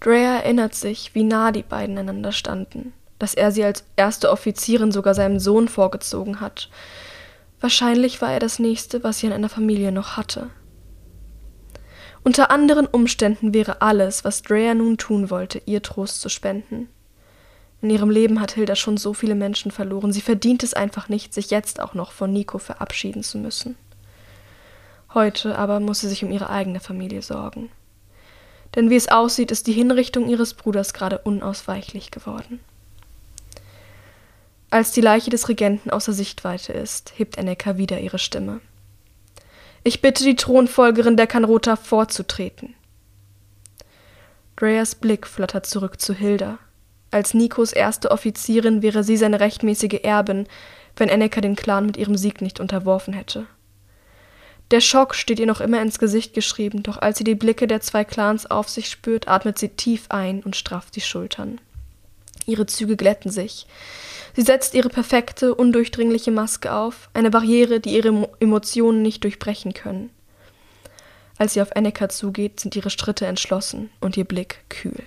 Drea 0.00 0.40
erinnert 0.40 0.74
sich, 0.74 1.14
wie 1.14 1.24
nah 1.24 1.52
die 1.52 1.62
beiden 1.62 1.96
einander 1.96 2.32
standen, 2.32 2.92
dass 3.18 3.32
er 3.32 3.50
sie 3.50 3.64
als 3.64 3.84
erste 3.96 4.30
Offizierin 4.30 4.92
sogar 4.92 5.14
seinem 5.14 5.38
Sohn 5.38 5.68
vorgezogen 5.68 6.40
hat. 6.40 6.68
Wahrscheinlich 7.62 8.20
war 8.20 8.34
er 8.34 8.40
das 8.40 8.58
Nächste, 8.58 9.02
was 9.02 9.20
sie 9.20 9.26
an 9.26 9.32
einer 9.32 9.48
Familie 9.48 9.90
noch 9.90 10.18
hatte. 10.18 10.50
Unter 12.22 12.50
anderen 12.50 12.86
Umständen 12.86 13.54
wäre 13.54 13.80
alles, 13.80 14.24
was 14.24 14.42
Drea 14.42 14.74
nun 14.74 14.98
tun 14.98 15.30
wollte, 15.30 15.62
ihr 15.64 15.82
Trost 15.82 16.20
zu 16.20 16.28
spenden. 16.28 16.88
In 17.82 17.88
ihrem 17.88 18.10
Leben 18.10 18.40
hat 18.40 18.52
Hilda 18.52 18.76
schon 18.76 18.98
so 18.98 19.14
viele 19.14 19.34
Menschen 19.34 19.70
verloren, 19.70 20.12
sie 20.12 20.20
verdient 20.20 20.62
es 20.62 20.74
einfach 20.74 21.08
nicht, 21.08 21.32
sich 21.32 21.50
jetzt 21.50 21.80
auch 21.80 21.94
noch 21.94 22.12
von 22.12 22.30
Nico 22.32 22.58
verabschieden 22.58 23.22
zu 23.22 23.38
müssen. 23.38 23.76
Heute 25.14 25.56
aber 25.56 25.80
muss 25.80 26.00
sie 26.00 26.08
sich 26.08 26.22
um 26.22 26.30
ihre 26.30 26.50
eigene 26.50 26.78
Familie 26.78 27.22
sorgen. 27.22 27.70
Denn 28.74 28.90
wie 28.90 28.96
es 28.96 29.08
aussieht, 29.08 29.50
ist 29.50 29.66
die 29.66 29.72
Hinrichtung 29.72 30.28
ihres 30.28 30.54
Bruders 30.54 30.92
gerade 30.92 31.18
unausweichlich 31.18 32.10
geworden. 32.10 32.60
Als 34.68 34.92
die 34.92 35.00
Leiche 35.00 35.30
des 35.30 35.48
Regenten 35.48 35.90
außer 35.90 36.12
Sichtweite 36.12 36.72
ist, 36.72 37.14
hebt 37.16 37.38
Annika 37.38 37.76
wieder 37.76 37.98
ihre 38.00 38.20
Stimme. 38.20 38.60
Ich 39.82 40.02
bitte 40.02 40.24
die 40.24 40.36
Thronfolgerin 40.36 41.16
der 41.16 41.26
Kanrota 41.26 41.76
vorzutreten. 41.76 42.74
Dreas 44.56 44.94
Blick 44.94 45.26
flattert 45.26 45.64
zurück 45.64 46.00
zu 46.00 46.12
Hilda. 46.12 46.58
Als 47.10 47.32
Nikos 47.32 47.72
erste 47.72 48.10
Offizierin 48.10 48.82
wäre 48.82 49.02
sie 49.02 49.16
seine 49.16 49.40
rechtmäßige 49.40 50.00
Erbin, 50.02 50.46
wenn 50.96 51.08
Enneka 51.08 51.40
den 51.40 51.56
Clan 51.56 51.86
mit 51.86 51.96
ihrem 51.96 52.16
Sieg 52.16 52.42
nicht 52.42 52.60
unterworfen 52.60 53.14
hätte. 53.14 53.46
Der 54.70 54.80
Schock 54.80 55.14
steht 55.14 55.40
ihr 55.40 55.46
noch 55.46 55.62
immer 55.62 55.80
ins 55.80 55.98
Gesicht 55.98 56.34
geschrieben, 56.34 56.82
doch 56.82 56.98
als 56.98 57.18
sie 57.18 57.24
die 57.24 57.34
Blicke 57.34 57.66
der 57.66 57.80
zwei 57.80 58.04
Clans 58.04 58.48
auf 58.48 58.68
sich 58.68 58.88
spürt, 58.88 59.28
atmet 59.28 59.58
sie 59.58 59.70
tief 59.70 60.04
ein 60.10 60.42
und 60.42 60.56
strafft 60.56 60.94
die 60.94 61.00
Schultern. 61.00 61.58
Ihre 62.50 62.66
Züge 62.66 62.96
glätten 62.96 63.30
sich. 63.30 63.66
Sie 64.36 64.42
setzt 64.42 64.74
ihre 64.74 64.88
perfekte, 64.88 65.54
undurchdringliche 65.54 66.30
Maske 66.30 66.72
auf, 66.72 67.10
eine 67.14 67.30
Barriere, 67.30 67.80
die 67.80 67.94
ihre 67.96 68.28
Emotionen 68.38 69.02
nicht 69.02 69.24
durchbrechen 69.24 69.74
können. 69.74 70.10
Als 71.36 71.54
sie 71.54 71.62
auf 71.62 71.70
Enneka 71.74 72.08
zugeht, 72.08 72.60
sind 72.60 72.76
ihre 72.76 72.90
Schritte 72.90 73.26
entschlossen 73.26 73.90
und 74.00 74.16
ihr 74.16 74.24
Blick 74.24 74.64
kühl. 74.68 75.02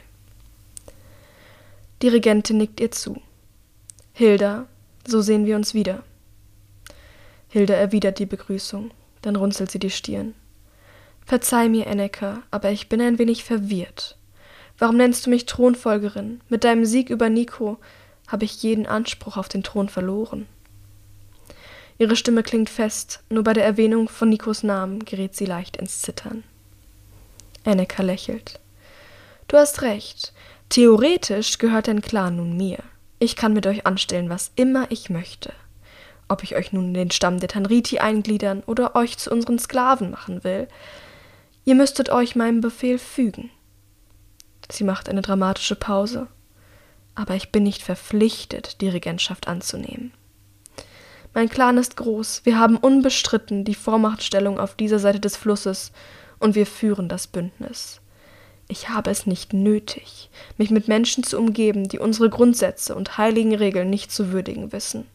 Die 2.01 2.07
Regentin 2.07 2.57
nickt 2.57 2.79
ihr 2.79 2.91
zu. 2.91 3.21
Hilda, 4.13 4.67
so 5.07 5.21
sehen 5.21 5.45
wir 5.45 5.55
uns 5.55 5.73
wieder. 5.73 6.03
Hilda 7.50 7.75
erwidert 7.75 8.19
die 8.19 8.25
Begrüßung, 8.25 8.91
dann 9.21 9.35
runzelt 9.35 9.71
sie 9.71 9.79
die 9.79 9.89
Stirn. 9.89 10.33
Verzeih 11.25 11.69
mir, 11.69 11.88
Enneka, 11.88 12.41
aber 12.51 12.71
ich 12.71 12.89
bin 12.89 13.00
ein 13.00 13.19
wenig 13.19 13.43
verwirrt. 13.43 14.17
Warum 14.83 14.97
nennst 14.97 15.25
du 15.25 15.29
mich 15.29 15.45
Thronfolgerin? 15.45 16.41
Mit 16.49 16.65
deinem 16.65 16.83
Sieg 16.83 17.09
über 17.09 17.29
Nico 17.29 17.77
habe 18.27 18.43
ich 18.43 18.61
jeden 18.63 18.85
Anspruch 18.85 19.37
auf 19.37 19.47
den 19.47 19.63
Thron 19.63 19.87
verloren. 19.87 20.45
Ihre 21.99 22.17
Stimme 22.17 22.43
klingt 22.43 22.69
fest, 22.69 23.23
nur 23.29 23.45
bei 23.45 23.53
der 23.53 23.63
Erwähnung 23.63 24.09
von 24.09 24.27
Nikos 24.27 24.61
Namen 24.61 25.05
gerät 25.05 25.37
sie 25.37 25.45
leicht 25.45 25.77
ins 25.77 26.01
Zittern. 26.01 26.43
Enneka 27.63 28.03
lächelt. 28.03 28.59
Du 29.47 29.55
hast 29.55 29.83
recht. 29.83 30.33
Theoretisch 30.67 31.59
gehört 31.59 31.87
dein 31.87 32.01
Clan 32.01 32.35
nun 32.35 32.57
mir. 32.57 32.79
Ich 33.19 33.37
kann 33.37 33.53
mit 33.53 33.65
euch 33.65 33.87
anstellen, 33.87 34.29
was 34.29 34.51
immer 34.57 34.91
ich 34.91 35.09
möchte. 35.09 35.53
Ob 36.27 36.43
ich 36.43 36.57
euch 36.57 36.73
nun 36.73 36.87
in 36.87 36.93
den 36.93 37.11
Stamm 37.11 37.39
der 37.39 37.47
Tanriti 37.47 37.99
eingliedern 37.99 38.63
oder 38.65 38.97
euch 38.97 39.17
zu 39.17 39.31
unseren 39.31 39.59
Sklaven 39.59 40.11
machen 40.11 40.43
will, 40.43 40.67
ihr 41.63 41.75
müsstet 41.75 42.09
euch 42.09 42.35
meinem 42.35 42.59
Befehl 42.59 42.99
fügen. 42.99 43.49
Sie 44.72 44.84
macht 44.84 45.10
eine 45.10 45.22
dramatische 45.22 45.75
Pause. 45.75 46.27
Aber 47.15 47.36
ich 47.36 47.51
bin 47.51 47.63
nicht 47.63 47.84
verpflichtet, 47.84 48.82
die 48.82 48.89
Regentschaft 48.89 49.48
anzunehmen. 49.48 50.13
Mein 51.34 51.50
Clan 51.50 51.77
ist 51.77 51.98
groß, 51.98 52.41
wir 52.43 52.60
haben 52.60 52.77
unbestritten 52.77 53.65
die 53.65 53.74
Vormachtstellung 53.74 54.60
auf 54.60 54.75
dieser 54.75 55.00
Seite 55.00 55.20
des 55.20 55.36
Flusses 55.36 55.91
und 56.39 56.53
wir 56.53 56.67
führen 56.67 57.10
das 57.10 57.25
Bündnis. 57.25 58.01
Ich 58.67 58.89
habe 58.89 59.10
es 59.10 59.25
nicht 59.25 59.51
nötig, 59.51 60.29
mich 60.58 60.70
mit 60.70 60.88
Menschen 60.88 61.24
zu 61.24 61.38
umgeben, 61.38 61.88
die 61.88 62.00
unsere 62.00 62.29
Grundsätze 62.29 62.96
und 62.96 63.17
heiligen 63.17 63.55
Regeln 63.55 63.89
nicht 63.89 64.12
zu 64.12 64.32
würdigen 64.32 64.72
wissen. 64.72 65.05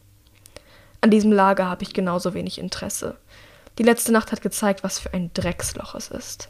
An 1.01 1.09
diesem 1.09 1.31
Lager 1.31 1.65
habe 1.65 1.83
ich 1.83 1.93
genauso 1.93 2.33
wenig 2.33 2.59
Interesse. 2.59 3.15
Die 3.77 3.83
letzte 3.83 4.11
Nacht 4.11 4.31
hat 4.31 4.41
gezeigt, 4.41 4.83
was 4.83 4.99
für 4.99 5.13
ein 5.13 5.31
Drecksloch 5.33 5.95
es 5.95 6.09
ist. 6.09 6.49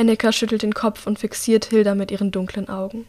Enneka 0.00 0.32
schüttelt 0.32 0.62
den 0.62 0.72
Kopf 0.72 1.06
und 1.06 1.18
fixiert 1.18 1.66
Hilda 1.66 1.94
mit 1.94 2.10
ihren 2.10 2.30
dunklen 2.30 2.70
Augen. 2.70 3.06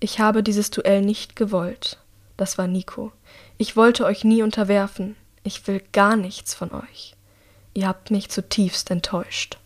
Ich 0.00 0.20
habe 0.20 0.42
dieses 0.42 0.70
Duell 0.70 1.00
nicht 1.00 1.34
gewollt. 1.34 1.96
Das 2.36 2.58
war 2.58 2.66
Nico. 2.66 3.10
Ich 3.56 3.74
wollte 3.74 4.04
euch 4.04 4.22
nie 4.22 4.42
unterwerfen. 4.42 5.16
Ich 5.44 5.66
will 5.66 5.82
gar 5.92 6.14
nichts 6.16 6.52
von 6.52 6.72
euch. 6.72 7.14
Ihr 7.72 7.88
habt 7.88 8.10
mich 8.10 8.28
zutiefst 8.28 8.90
enttäuscht. 8.90 9.56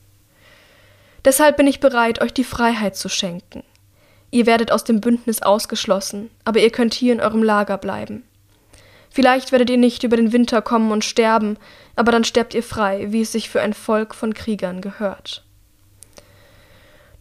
Deshalb 1.25 1.57
bin 1.57 1.67
ich 1.67 1.81
bereit, 1.81 2.21
euch 2.23 2.33
die 2.33 2.45
Freiheit 2.45 2.95
zu 2.95 3.09
schenken. 3.09 3.64
Ihr 4.31 4.47
werdet 4.47 4.71
aus 4.71 4.85
dem 4.85 5.00
Bündnis 5.00 5.43
ausgeschlossen, 5.43 6.31
aber 6.45 6.61
ihr 6.61 6.71
könnt 6.71 6.95
hier 6.95 7.12
in 7.12 7.21
eurem 7.21 7.43
Lager 7.43 7.79
bleiben. 7.79 8.23
Vielleicht 9.11 9.50
werdet 9.50 9.71
ihr 9.71 9.76
nicht 9.76 10.05
über 10.05 10.17
den 10.17 10.33
Winter 10.33 10.62
kommen 10.62 10.93
und 10.93 11.05
sterben, 11.05 11.59
aber 11.97 12.12
dann 12.12 12.23
sterbt 12.23 12.55
ihr 12.55 12.62
frei, 12.62 13.11
wie 13.11 13.23
es 13.23 13.33
sich 13.33 13.50
für 13.50 13.61
ein 13.61 13.75
Volk 13.75 14.14
von 14.14 14.35
Kriegern 14.35 14.81
gehört. 14.81 15.43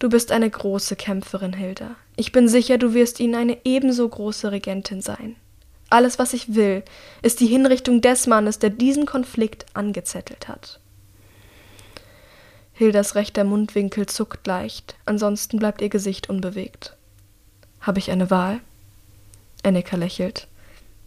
Du 0.02 0.10
bist 0.10 0.32
eine 0.32 0.50
große 0.50 0.96
Kämpferin, 0.96 1.54
Hilda. 1.54 1.96
Ich 2.16 2.32
bin 2.32 2.48
sicher, 2.48 2.80
du 2.80 2.96
wirst 2.96 3.20
ihnen 3.20 3.36
eine 3.36 3.60
ebenso 3.66 4.10
große 4.10 4.52
Regentin 4.52 5.00
sein. 5.00 5.36
Alles, 5.92 6.18
was 6.18 6.34
ich 6.34 6.56
will, 6.56 6.82
ist 7.22 7.40
die 7.40 7.46
Hinrichtung 7.46 8.02
des 8.02 8.26
Mannes, 8.26 8.58
der 8.58 8.72
diesen 8.72 9.06
Konflikt 9.06 9.68
angezettelt 9.76 10.48
hat. 10.48 10.80
Hildas 12.74 13.14
rechter 13.14 13.44
Mundwinkel 13.44 14.08
zuckt 14.08 14.48
leicht, 14.48 14.96
ansonsten 15.06 15.60
bleibt 15.60 15.82
ihr 15.82 15.90
Gesicht 15.90 16.32
unbewegt. 16.32 16.98
Habe 17.80 18.00
ich 18.00 18.10
eine 18.10 18.32
Wahl? 18.32 18.60
Enneka 19.62 19.98
lächelt. 19.98 20.48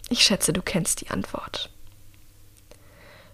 Ich 0.08 0.22
schätze, 0.22 0.52
du 0.52 0.62
kennst 0.62 1.00
die 1.00 1.10
Antwort. 1.10 1.68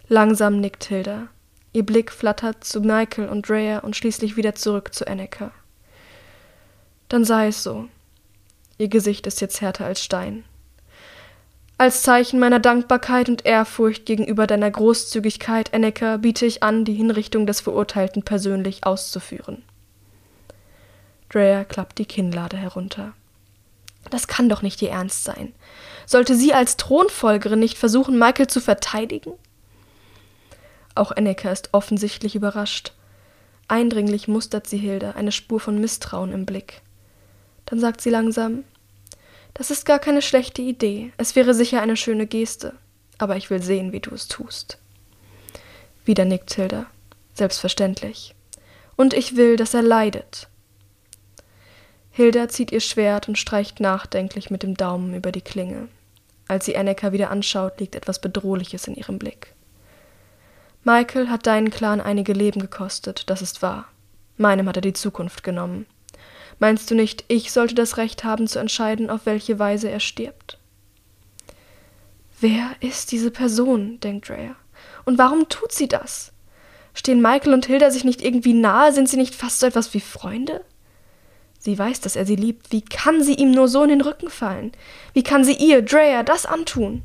Langsam 0.08 0.58
nickt 0.58 0.84
Hilda. 0.84 1.28
Ihr 1.72 1.86
Blick 1.86 2.10
flattert 2.10 2.64
zu 2.64 2.80
Michael 2.80 3.28
und 3.28 3.48
Drea 3.48 3.78
und 3.78 3.96
schließlich 3.96 4.36
wieder 4.36 4.54
zurück 4.54 4.92
zu 4.92 5.06
Enneka. 5.06 5.52
Dann 7.08 7.24
sei 7.24 7.48
es 7.48 7.62
so. 7.62 7.88
Ihr 8.78 8.88
Gesicht 8.88 9.26
ist 9.26 9.40
jetzt 9.40 9.60
härter 9.60 9.84
als 9.84 10.02
Stein. 10.02 10.44
Als 11.78 12.02
Zeichen 12.02 12.38
meiner 12.40 12.58
Dankbarkeit 12.58 13.28
und 13.28 13.46
Ehrfurcht 13.46 14.04
gegenüber 14.04 14.46
deiner 14.46 14.70
Großzügigkeit, 14.70 15.72
Enneker, 15.72 16.18
biete 16.18 16.44
ich 16.44 16.62
an, 16.62 16.84
die 16.84 16.92
Hinrichtung 16.92 17.46
des 17.46 17.60
Verurteilten 17.60 18.22
persönlich 18.22 18.84
auszuführen. 18.84 19.62
Drea 21.30 21.64
klappt 21.64 21.98
die 21.98 22.04
Kinnlade 22.04 22.56
herunter. 22.56 23.12
Das 24.10 24.26
kann 24.26 24.48
doch 24.48 24.62
nicht 24.62 24.82
ihr 24.82 24.90
Ernst 24.90 25.24
sein. 25.24 25.54
Sollte 26.04 26.34
sie 26.34 26.52
als 26.52 26.76
Thronfolgerin 26.76 27.60
nicht 27.60 27.78
versuchen, 27.78 28.18
Michael 28.18 28.48
zu 28.48 28.60
verteidigen? 28.60 29.32
Auch 30.94 31.12
Enneker 31.12 31.52
ist 31.52 31.70
offensichtlich 31.72 32.34
überrascht. 32.34 32.92
Eindringlich 33.68 34.28
mustert 34.28 34.66
sie 34.66 34.78
Hilda, 34.78 35.12
eine 35.12 35.32
Spur 35.32 35.60
von 35.60 35.80
Misstrauen 35.80 36.32
im 36.32 36.46
Blick. 36.46 36.82
Dann 37.66 37.78
sagt 37.78 38.00
sie 38.00 38.10
langsam 38.10 38.64
das 39.54 39.70
ist 39.70 39.84
gar 39.84 39.98
keine 39.98 40.22
schlechte 40.22 40.62
Idee. 40.62 41.12
Es 41.16 41.36
wäre 41.36 41.54
sicher 41.54 41.82
eine 41.82 41.96
schöne 41.96 42.26
Geste. 42.26 42.74
Aber 43.18 43.36
ich 43.36 43.50
will 43.50 43.62
sehen, 43.62 43.92
wie 43.92 44.00
du 44.00 44.14
es 44.14 44.28
tust. 44.28 44.78
Wieder 46.04 46.24
nickt 46.24 46.54
Hilda. 46.54 46.86
Selbstverständlich. 47.34 48.34
Und 48.96 49.14
ich 49.14 49.36
will, 49.36 49.56
dass 49.56 49.74
er 49.74 49.82
leidet. 49.82 50.48
Hilda 52.10 52.48
zieht 52.48 52.72
ihr 52.72 52.80
Schwert 52.80 53.28
und 53.28 53.38
streicht 53.38 53.80
nachdenklich 53.80 54.50
mit 54.50 54.62
dem 54.62 54.76
Daumen 54.76 55.14
über 55.14 55.32
die 55.32 55.42
Klinge. 55.42 55.88
Als 56.48 56.64
sie 56.64 56.74
Enneka 56.74 57.12
wieder 57.12 57.30
anschaut, 57.30 57.80
liegt 57.80 57.94
etwas 57.94 58.20
Bedrohliches 58.20 58.88
in 58.88 58.94
ihrem 58.94 59.18
Blick. 59.18 59.54
Michael 60.82 61.28
hat 61.28 61.46
deinen 61.46 61.70
Clan 61.70 62.00
einige 62.00 62.32
Leben 62.32 62.60
gekostet, 62.60 63.28
das 63.28 63.42
ist 63.42 63.60
wahr. 63.62 63.86
Meinem 64.38 64.66
hat 64.68 64.76
er 64.76 64.82
die 64.82 64.94
Zukunft 64.94 65.42
genommen. 65.42 65.86
Meinst 66.58 66.90
du 66.90 66.94
nicht, 66.94 67.24
ich 67.28 67.52
sollte 67.52 67.74
das 67.74 67.96
Recht 67.98 68.24
haben 68.24 68.46
zu 68.46 68.58
entscheiden, 68.58 69.10
auf 69.10 69.26
welche 69.26 69.58
Weise 69.58 69.90
er 69.90 70.00
stirbt? 70.00 70.58
Wer 72.40 72.70
ist 72.80 73.12
diese 73.12 73.30
Person? 73.30 74.00
denkt 74.00 74.28
Drea. 74.28 74.56
Und 75.04 75.18
warum 75.18 75.48
tut 75.48 75.72
sie 75.72 75.88
das? 75.88 76.32
Stehen 76.94 77.20
Michael 77.20 77.52
und 77.52 77.66
Hilda 77.66 77.90
sich 77.90 78.04
nicht 78.04 78.22
irgendwie 78.22 78.54
nahe? 78.54 78.92
Sind 78.92 79.08
sie 79.08 79.18
nicht 79.18 79.34
fast 79.34 79.60
so 79.60 79.66
etwas 79.66 79.92
wie 79.92 80.00
Freunde? 80.00 80.64
Sie 81.58 81.78
weiß, 81.78 82.00
dass 82.00 82.16
er 82.16 82.24
sie 82.24 82.36
liebt. 82.36 82.72
Wie 82.72 82.80
kann 82.80 83.22
sie 83.22 83.34
ihm 83.34 83.50
nur 83.50 83.68
so 83.68 83.82
in 83.82 83.90
den 83.90 84.00
Rücken 84.00 84.30
fallen? 84.30 84.72
Wie 85.12 85.22
kann 85.22 85.44
sie 85.44 85.54
ihr, 85.54 85.82
Drea, 85.82 86.22
das 86.22 86.46
antun? 86.46 87.04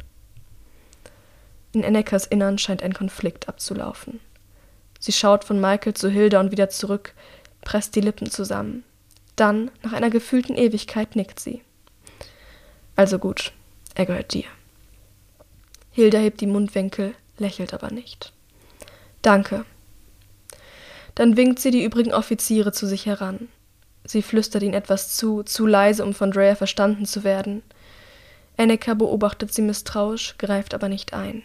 In 1.75 1.84
Ennekas 1.84 2.25
Innern 2.25 2.58
scheint 2.58 2.82
ein 2.82 2.94
Konflikt 2.94 3.50
abzulaufen. 3.50 4.22
Sie 4.98 5.12
schaut 5.12 5.44
von 5.44 5.60
Michael 5.60 5.94
zu 5.94 6.10
Hilda 6.10 6.39
und 6.39 6.51
wieder 6.51 6.70
zurück, 6.70 7.13
presst 7.65 7.98
die 7.98 8.01
Lippen 8.01 8.32
zusammen. 8.32 8.86
Dann, 9.36 9.70
nach 9.84 9.91
einer 9.91 10.10
gefühlten 10.10 10.55
Ewigkeit, 10.55 11.17
nickt 11.17 11.38
sie. 11.38 11.62
Also 12.96 13.20
gut, 13.20 13.51
er 13.94 14.05
gehört 14.05 14.34
dir. 14.34 14.46
Hilda 15.91 16.17
hebt 16.17 16.39
die 16.39 16.48
Mundwinkel, 16.48 17.13
lächelt 17.39 17.74
aber 17.74 17.91
nicht. 17.91 18.32
Danke. 19.22 19.65
Dann 21.13 21.36
winkt 21.36 21.60
sie 21.60 21.72
die 21.72 21.84
übrigen 21.84 22.13
Offiziere 22.13 22.72
zu 22.72 22.88
sich 22.88 23.05
heran. 23.05 23.50
Sie 24.05 24.22
flüstert 24.22 24.63
ihnen 24.63 24.75
etwas 24.75 25.17
zu, 25.17 25.44
zu 25.44 25.65
leise, 25.65 26.05
um 26.05 26.13
von 26.13 26.32
Drea 26.32 26.55
verstanden 26.55 27.05
zu 27.05 27.25
werden. 27.25 27.63
Enneka 28.55 28.94
beobachtet 28.94 29.53
sie 29.53 29.62
misstrauisch, 29.62 30.36
greift 30.38 30.74
aber 30.74 30.88
nicht 30.88 31.13
ein. 31.13 31.44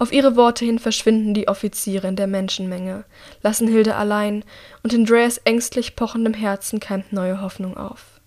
Auf 0.00 0.12
ihre 0.12 0.34
Worte 0.34 0.64
hin 0.64 0.78
verschwinden 0.78 1.34
die 1.34 1.46
Offiziere 1.46 2.08
in 2.08 2.16
der 2.16 2.26
Menschenmenge, 2.26 3.04
lassen 3.42 3.68
Hilde 3.68 3.96
allein, 3.96 4.46
und 4.82 4.94
in 4.94 5.04
Dreas 5.04 5.36
ängstlich 5.44 5.94
pochendem 5.94 6.32
Herzen 6.32 6.80
keimt 6.80 7.12
neue 7.12 7.42
Hoffnung 7.42 7.76
auf. 7.76 8.18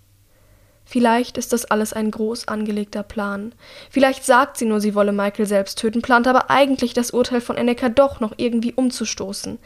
Vielleicht 0.86 1.40
ist 1.40 1.52
das 1.52 1.66
alles 1.66 1.92
ein 1.92 2.12
groß 2.12 2.48
angelegter 2.48 3.02
Plan. 3.02 3.56
Vielleicht 3.90 4.24
sagt 4.24 4.58
sie 4.58 4.66
nur, 4.66 4.82
sie 4.82 4.94
wolle 4.94 5.14
Michael 5.14 5.48
selbst 5.48 5.80
töten, 5.80 6.04
plant 6.04 6.28
aber 6.28 6.52
eigentlich 6.52 6.94
das 6.94 7.10
Urteil 7.10 7.42
von 7.42 7.58
Enneka 7.58 7.90
doch 7.90 8.20
noch 8.20 8.34
irgendwie 8.38 8.74
umzustoßen. 8.74 9.58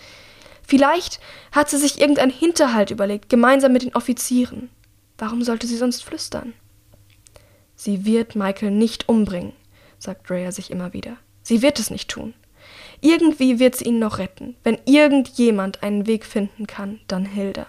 Vielleicht 0.65 1.19
hat 1.51 1.69
sie 1.69 1.77
sich 1.77 1.99
irgendein 1.99 2.29
Hinterhalt 2.29 2.89
überlegt, 2.89 3.27
gemeinsam 3.27 3.73
mit 3.73 3.81
den 3.81 3.95
Offizieren. 3.95 4.69
Warum 5.17 5.43
sollte 5.43 5.67
sie 5.67 5.75
sonst 5.75 6.05
flüstern? 6.05 6.53
Sie 7.75 8.05
wird 8.05 8.37
Michael 8.37 8.71
nicht 8.71 9.09
umbringen, 9.09 9.51
sagt 9.99 10.29
Drea 10.29 10.53
sich 10.53 10.71
immer 10.71 10.93
wieder. 10.93 11.17
Sie 11.47 11.61
wird 11.61 11.79
es 11.79 11.89
nicht 11.89 12.09
tun. 12.09 12.33
Irgendwie 12.99 13.57
wird 13.57 13.77
sie 13.77 13.85
ihn 13.85 13.99
noch 13.99 14.17
retten. 14.17 14.57
Wenn 14.65 14.79
irgendjemand 14.83 15.81
einen 15.81 16.05
Weg 16.05 16.25
finden 16.25 16.67
kann, 16.67 16.99
dann 17.07 17.23
Hilda. 17.23 17.67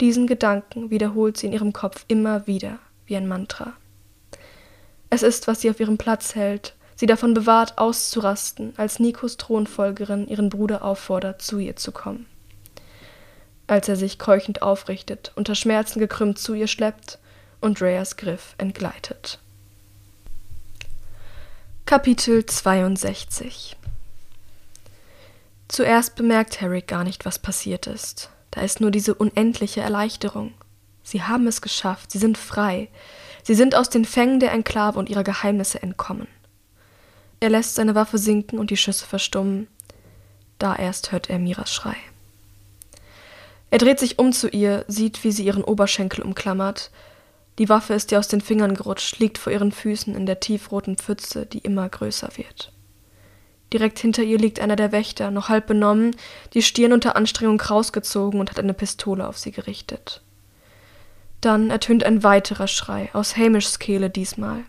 Diesen 0.00 0.28
Gedanken 0.28 0.90
wiederholt 0.90 1.36
sie 1.36 1.48
in 1.48 1.52
ihrem 1.52 1.72
Kopf 1.72 2.04
immer 2.06 2.46
wieder 2.46 2.78
wie 3.06 3.16
ein 3.16 3.26
Mantra. 3.26 3.72
Es 5.10 5.24
ist, 5.24 5.48
was 5.48 5.60
sie 5.60 5.70
auf 5.70 5.80
ihrem 5.80 5.98
Platz 5.98 6.36
hält, 6.36 6.76
sie 6.94 7.06
davon 7.06 7.34
bewahrt, 7.34 7.78
auszurasten, 7.78 8.74
als 8.76 9.00
Nikos 9.00 9.36
Thronfolgerin 9.36 10.28
ihren 10.28 10.50
Bruder 10.50 10.84
auffordert, 10.84 11.42
zu 11.42 11.58
ihr 11.58 11.74
zu 11.74 11.90
kommen. 11.90 12.26
Als 13.66 13.88
er 13.88 13.96
sich 13.96 14.20
keuchend 14.20 14.62
aufrichtet, 14.62 15.32
unter 15.34 15.56
Schmerzen 15.56 15.98
gekrümmt 15.98 16.38
zu 16.38 16.54
ihr 16.54 16.68
schleppt 16.68 17.18
und 17.60 17.82
Rheas 17.82 18.16
Griff 18.16 18.54
entgleitet. 18.56 19.40
Kapitel 21.90 22.46
62 22.46 23.76
Zuerst 25.66 26.14
bemerkt 26.14 26.60
Harry 26.60 26.82
gar 26.82 27.02
nicht, 27.02 27.24
was 27.24 27.40
passiert 27.40 27.88
ist. 27.88 28.30
Da 28.52 28.60
ist 28.60 28.80
nur 28.80 28.92
diese 28.92 29.12
unendliche 29.12 29.80
Erleichterung. 29.80 30.54
Sie 31.02 31.24
haben 31.24 31.48
es 31.48 31.60
geschafft, 31.60 32.12
sie 32.12 32.18
sind 32.18 32.38
frei, 32.38 32.86
sie 33.42 33.56
sind 33.56 33.74
aus 33.74 33.90
den 33.90 34.04
Fängen 34.04 34.38
der 34.38 34.52
Enklave 34.52 35.00
und 35.00 35.10
ihrer 35.10 35.24
Geheimnisse 35.24 35.82
entkommen. 35.82 36.28
Er 37.40 37.50
lässt 37.50 37.74
seine 37.74 37.96
Waffe 37.96 38.18
sinken 38.18 38.60
und 38.60 38.70
die 38.70 38.76
Schüsse 38.76 39.04
verstummen. 39.04 39.66
Da 40.60 40.76
erst 40.76 41.10
hört 41.10 41.28
er 41.28 41.40
Miras 41.40 41.74
Schrei. 41.74 41.96
Er 43.72 43.78
dreht 43.78 43.98
sich 43.98 44.20
um 44.20 44.32
zu 44.32 44.48
ihr, 44.48 44.84
sieht, 44.86 45.24
wie 45.24 45.32
sie 45.32 45.44
ihren 45.44 45.64
Oberschenkel 45.64 46.22
umklammert, 46.22 46.92
die 47.60 47.68
Waffe 47.68 47.92
ist 47.92 48.10
ihr 48.10 48.18
aus 48.18 48.26
den 48.26 48.40
Fingern 48.40 48.74
gerutscht, 48.74 49.18
liegt 49.18 49.36
vor 49.36 49.52
ihren 49.52 49.70
Füßen 49.70 50.16
in 50.16 50.24
der 50.24 50.40
tiefroten 50.40 50.96
Pfütze, 50.96 51.44
die 51.44 51.58
immer 51.58 51.86
größer 51.86 52.30
wird. 52.36 52.72
Direkt 53.70 53.98
hinter 53.98 54.22
ihr 54.22 54.38
liegt 54.38 54.60
einer 54.60 54.76
der 54.76 54.92
Wächter, 54.92 55.30
noch 55.30 55.50
halb 55.50 55.66
benommen, 55.66 56.16
die 56.54 56.62
Stirn 56.62 56.94
unter 56.94 57.16
Anstrengung 57.16 57.58
krausgezogen 57.58 58.40
und 58.40 58.48
hat 58.48 58.58
eine 58.58 58.72
Pistole 58.72 59.28
auf 59.28 59.36
sie 59.36 59.52
gerichtet. 59.52 60.22
Dann 61.42 61.68
ertönt 61.68 62.02
ein 62.02 62.22
weiterer 62.22 62.66
Schrei, 62.66 63.10
aus 63.12 63.36
Hamishs 63.36 63.78
Kehle 63.78 64.08
diesmal. 64.08 64.64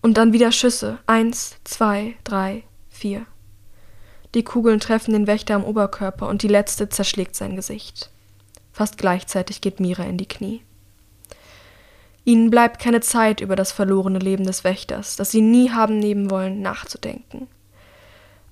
Und 0.00 0.16
dann 0.16 0.32
wieder 0.32 0.50
Schüsse. 0.50 0.98
Eins, 1.06 1.56
zwei, 1.64 2.16
drei, 2.24 2.64
vier. 2.88 3.26
Die 4.34 4.44
Kugeln 4.44 4.80
treffen 4.80 5.12
den 5.12 5.26
Wächter 5.26 5.56
am 5.56 5.64
Oberkörper 5.64 6.26
und 6.26 6.42
die 6.42 6.48
letzte 6.48 6.88
zerschlägt 6.88 7.36
sein 7.36 7.54
Gesicht. 7.54 8.08
Fast 8.72 8.96
gleichzeitig 8.96 9.60
geht 9.60 9.78
Mira 9.78 10.04
in 10.04 10.16
die 10.16 10.26
Knie. 10.26 10.62
Ihnen 12.24 12.50
bleibt 12.50 12.80
keine 12.80 13.00
Zeit, 13.00 13.40
über 13.40 13.56
das 13.56 13.72
verlorene 13.72 14.20
Leben 14.20 14.44
des 14.44 14.62
Wächters, 14.62 15.16
das 15.16 15.30
sie 15.30 15.40
nie 15.40 15.70
haben 15.70 15.98
nehmen 15.98 16.30
wollen, 16.30 16.62
nachzudenken. 16.62 17.48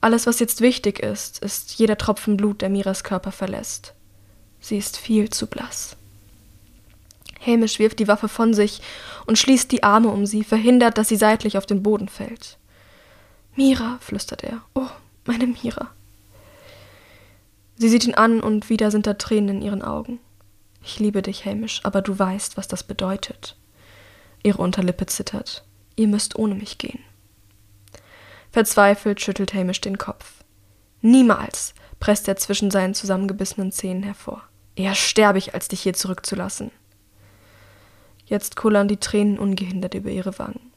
Alles, 0.00 0.27
was 0.27 0.41
jetzt 0.41 0.61
wichtig 0.61 0.99
ist, 0.99 1.39
ist 1.41 1.73
jeder 1.75 1.99
Tropfen 1.99 2.37
Blut, 2.37 2.62
der 2.62 2.71
Miras 2.71 3.05
Körper 3.05 3.33
verlässt. 3.33 3.95
Sie 4.61 4.77
ist 4.77 4.97
viel 4.97 5.31
zu 5.31 5.47
blass. 5.47 5.97
Hamish 7.45 7.79
wirft 7.79 7.99
die 7.99 8.09
Waffe 8.09 8.29
von 8.29 8.55
sich 8.55 8.83
und 9.27 9.39
schließt 9.39 9.71
die 9.73 9.83
Arme 9.83 10.09
um 10.09 10.27
sie, 10.27 10.45
verhindert, 10.45 10.99
dass 10.99 11.09
sie 11.09 11.17
seitlich 11.17 11.57
auf 11.57 11.67
den 11.67 11.83
Boden 11.83 12.09
fällt. 12.09 12.59
Mira, 13.57 13.99
flüstert 14.00 14.45
er. 14.45 14.62
Oh, 14.75 14.89
meine 15.25 15.47
Mira. 15.47 15.91
Sie 17.77 17.89
sieht 17.89 18.05
ihn 18.05 18.15
an 18.15 18.41
und 18.41 18.69
wieder 18.69 18.91
sind 18.91 19.07
da 19.07 19.15
Tränen 19.15 19.57
in 19.57 19.62
ihren 19.62 19.83
Augen. 19.83 20.19
Ich 20.83 20.99
liebe 20.99 21.23
dich, 21.23 21.47
Hamish, 21.47 21.81
aber 21.83 22.03
du 22.03 22.19
weißt, 22.19 22.57
was 22.57 22.69
das 22.69 22.83
bedeutet. 22.83 23.57
Ihre 24.42 24.62
Unterlippe 24.62 25.06
zittert. 25.06 25.64
Ihr 25.97 26.09
müsst 26.09 26.37
ohne 26.38 26.54
mich 26.54 26.78
gehen. 26.78 27.00
Verzweifelt 28.50 29.20
schüttelt 29.20 29.54
Hamish 29.54 29.80
den 29.80 29.99
Kopf. 29.99 30.44
Niemals, 31.02 31.75
presst 31.99 32.26
er 32.28 32.37
zwischen 32.37 32.70
seinen 32.70 32.94
zusammengebissenen 32.94 33.73
Zähnen 33.73 34.02
hervor. 34.02 34.42
Eher 34.76 34.94
sterbe 34.94 35.38
ich, 35.38 35.54
als 35.54 35.68
dich 35.68 35.82
hier 35.82 35.94
zurückzulassen. 35.94 36.70
Jetzt 38.25 38.56
kullern 38.56 38.88
die 38.88 38.97
Tränen 38.97 39.38
ungehindert 39.38 39.94
über 39.94 40.11
ihre 40.11 40.38
Wangen. 40.38 40.73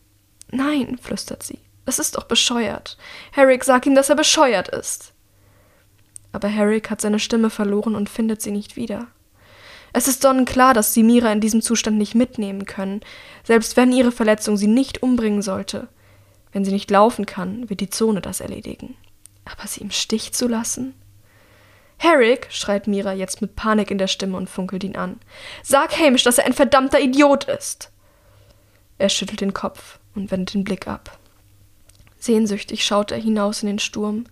Nein, 0.50 0.98
flüstert 0.98 1.44
sie. 1.44 1.60
Das 1.86 2.00
ist 2.00 2.16
doch 2.16 2.24
bescheuert. 2.24 2.98
Herrick, 3.32 3.64
sag 3.64 3.86
ihm, 3.86 3.96
dass 3.96 4.10
er 4.10 4.16
bescheuert 4.16 4.70
ist. 4.70 5.14
Aber 6.32 6.48
Herrick 6.48 6.90
hat 6.90 7.02
seine 7.02 7.20
Stimme 7.20 7.50
verloren 7.50 7.96
und 7.96 8.10
findet 8.10 8.42
sie 8.42 8.52
nicht 8.52 8.76
wieder. 8.76 9.08
Es 9.96 10.08
ist 10.08 10.24
sonnenklar, 10.24 10.74
dass 10.74 10.96
sie 10.96 11.04
Mira 11.04 11.32
in 11.32 11.40
diesem 11.40 11.62
Zustand 11.62 12.00
nicht 12.00 12.16
mitnehmen 12.16 12.66
können, 12.66 13.02
selbst 13.44 13.78
wenn 13.78 13.92
ihre 13.92 14.12
Verletzung 14.12 14.58
sie 14.58 14.68
nicht 14.68 15.04
umbringen 15.04 15.44
sollte. 15.44 15.88
Wenn 16.52 16.66
sie 16.66 16.72
nicht 16.72 16.90
laufen 16.90 17.28
kann, 17.28 17.70
wird 17.70 17.80
die 17.80 17.92
Zone 17.92 18.20
das 18.20 18.42
erledigen. 18.42 18.96
Aber 19.46 19.68
sie 19.68 19.82
im 19.82 19.92
Stich 19.92 20.34
zu 20.34 20.48
lassen? 20.48 20.96
Herrick, 21.98 22.48
schreit 22.50 22.88
Mira 22.88 23.14
jetzt 23.14 23.42
mit 23.42 23.56
Panik 23.56 23.92
in 23.92 24.00
der 24.00 24.08
Stimme 24.08 24.36
und 24.36 24.50
funkelt 24.50 24.84
ihn 24.84 24.96
an. 24.96 25.20
Sag 25.62 25.98
Hamish, 25.98 26.24
dass 26.24 26.40
er 26.40 26.46
ein 26.46 26.54
verdammter 26.54 27.00
Idiot 27.00 27.44
ist. 27.46 27.92
Er 28.98 29.10
schüttelt 29.10 29.42
den 29.42 29.54
Kopf 29.54 30.00
und 30.16 30.32
wendet 30.32 30.56
den 30.56 30.64
Blick 30.64 30.88
ab. 30.88 31.20
Sehnsüchtig 32.20 32.84
schaut 32.84 33.12
er 33.12 33.20
hinaus 33.20 33.62
in 33.62 33.68
den 33.68 33.80
Sturm. 33.80 34.26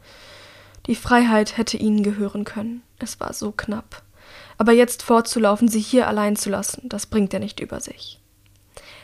Die 0.87 0.95
Freiheit 0.95 1.57
hätte 1.57 1.77
ihnen 1.77 2.01
gehören 2.01 2.45
können. 2.45 2.81
Es 2.97 3.19
war 3.19 3.33
so 3.33 3.51
knapp 3.51 4.03
aber 4.57 4.71
jetzt 4.71 5.03
fortzulaufen, 5.03 5.67
sie 5.67 5.79
hier 5.79 6.07
allein 6.07 6.35
zu 6.35 6.49
lassen, 6.49 6.87
das 6.89 7.05
bringt 7.05 7.33
er 7.33 7.39
nicht 7.39 7.59
über 7.59 7.79
sich. 7.79 8.19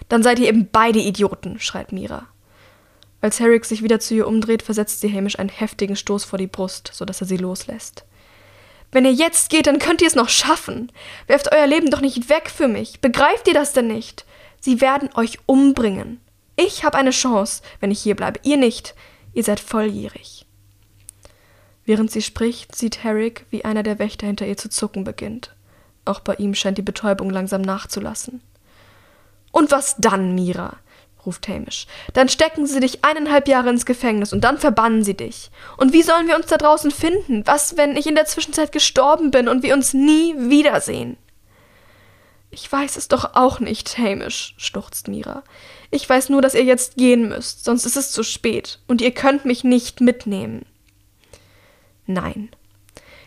Dann 0.10 0.24
seid 0.24 0.40
ihr 0.40 0.48
eben 0.48 0.70
beide 0.72 1.00
Idioten, 1.00 1.60
schreit 1.60 1.92
Mira. 1.92 2.28
Als 3.20 3.40
Herrick 3.40 3.66
sich 3.66 3.84
wieder 3.84 4.00
zu 4.00 4.14
ihr 4.14 4.28
umdreht, 4.28 4.62
versetzt 4.62 5.02
sie 5.02 5.14
Hamish 5.14 5.40
einen 5.40 5.50
heftigen 5.50 5.96
Stoß 5.96 6.24
vor 6.24 6.38
die 6.38 6.48
Brust, 6.48 6.92
sodass 6.94 7.22
er 7.22 7.28
sie 7.28 7.38
loslässt. 7.38 8.06
Wenn 8.92 9.06
ihr 9.06 9.14
jetzt 9.14 9.50
geht, 9.50 9.68
dann 9.68 9.80
könnt 9.80 10.02
ihr 10.02 10.08
es 10.08 10.16
noch 10.16 10.30
schaffen. 10.30 10.92
Werft 11.26 11.52
euer 11.52 11.68
Leben 11.68 11.90
doch 11.90 12.02
nicht 12.02 12.30
weg 12.30 12.50
für 12.50 12.68
mich. 12.68 13.02
Begreift 13.02 13.48
ihr 13.48 13.54
das 13.54 13.74
denn 13.74 13.88
nicht? 13.88 14.26
Sie 14.62 14.82
werden 14.82 15.10
euch 15.16 15.40
umbringen. 15.46 16.22
Ich 16.56 16.84
habe 16.84 16.98
eine 16.98 17.12
Chance, 17.12 17.62
wenn 17.80 17.92
ich 17.92 18.00
hier 18.00 18.16
bleibe. 18.16 18.40
Ihr 18.44 18.58
nicht. 18.58 18.96
Ihr 19.34 19.44
seid 19.44 19.60
volljährig. 19.60 20.37
Während 21.88 22.12
sie 22.12 22.22
spricht, 22.22 22.76
sieht 22.76 23.06
Herrick, 23.06 23.46
wie 23.50 23.64
einer 23.64 23.82
der 23.82 23.98
Wächter 23.98 24.28
hinter 24.28 24.46
ihr 24.46 24.58
zu 24.58 24.70
zucken 24.70 25.06
beginnt. 25.06 25.56
Auch 26.04 26.20
bei 26.20 26.36
ihm 26.36 26.54
scheint 26.54 26.78
die 26.78 26.82
Betäubung 26.84 27.30
langsam 27.30 27.62
nachzulassen. 27.62 28.42
Und 29.54 29.72
was 29.72 29.96
dann, 29.98 30.36
Mira? 30.36 30.76
ruft 31.26 31.48
Hamish. 31.48 31.88
Dann 32.12 32.28
stecken 32.28 32.68
sie 32.68 32.82
dich 32.82 33.06
eineinhalb 33.06 33.48
Jahre 33.48 33.70
ins 33.70 33.86
Gefängnis 33.86 34.34
und 34.34 34.42
dann 34.42 34.58
verbannen 34.58 35.06
sie 35.06 35.16
dich. 35.16 35.50
Und 35.78 35.94
wie 35.94 36.04
sollen 36.04 36.28
wir 36.28 36.36
uns 36.36 36.48
da 36.48 36.58
draußen 36.58 36.92
finden? 36.92 37.48
Was, 37.48 37.78
wenn 37.78 37.96
ich 37.96 38.06
in 38.06 38.16
der 38.16 38.26
Zwischenzeit 38.26 38.74
gestorben 38.74 39.32
bin 39.32 39.48
und 39.48 39.64
wir 39.64 39.74
uns 39.74 39.94
nie 39.94 40.36
wiedersehen? 40.38 41.16
Ich 42.52 42.70
weiß 42.70 42.98
es 42.98 43.08
doch 43.08 43.34
auch 43.36 43.62
nicht, 43.62 43.98
Hamish, 43.98 44.56
schluchzt 44.58 45.08
Mira. 45.08 45.44
Ich 45.90 46.08
weiß 46.08 46.28
nur, 46.28 46.42
dass 46.42 46.54
ihr 46.54 46.66
jetzt 46.66 46.98
gehen 46.98 47.30
müsst, 47.30 47.64
sonst 47.64 47.86
ist 47.86 47.96
es 47.96 48.12
zu 48.12 48.24
spät, 48.24 48.80
und 48.88 49.02
ihr 49.02 49.12
könnt 49.12 49.46
mich 49.46 49.64
nicht 49.64 50.02
mitnehmen. 50.02 50.66
Nein. 52.08 52.50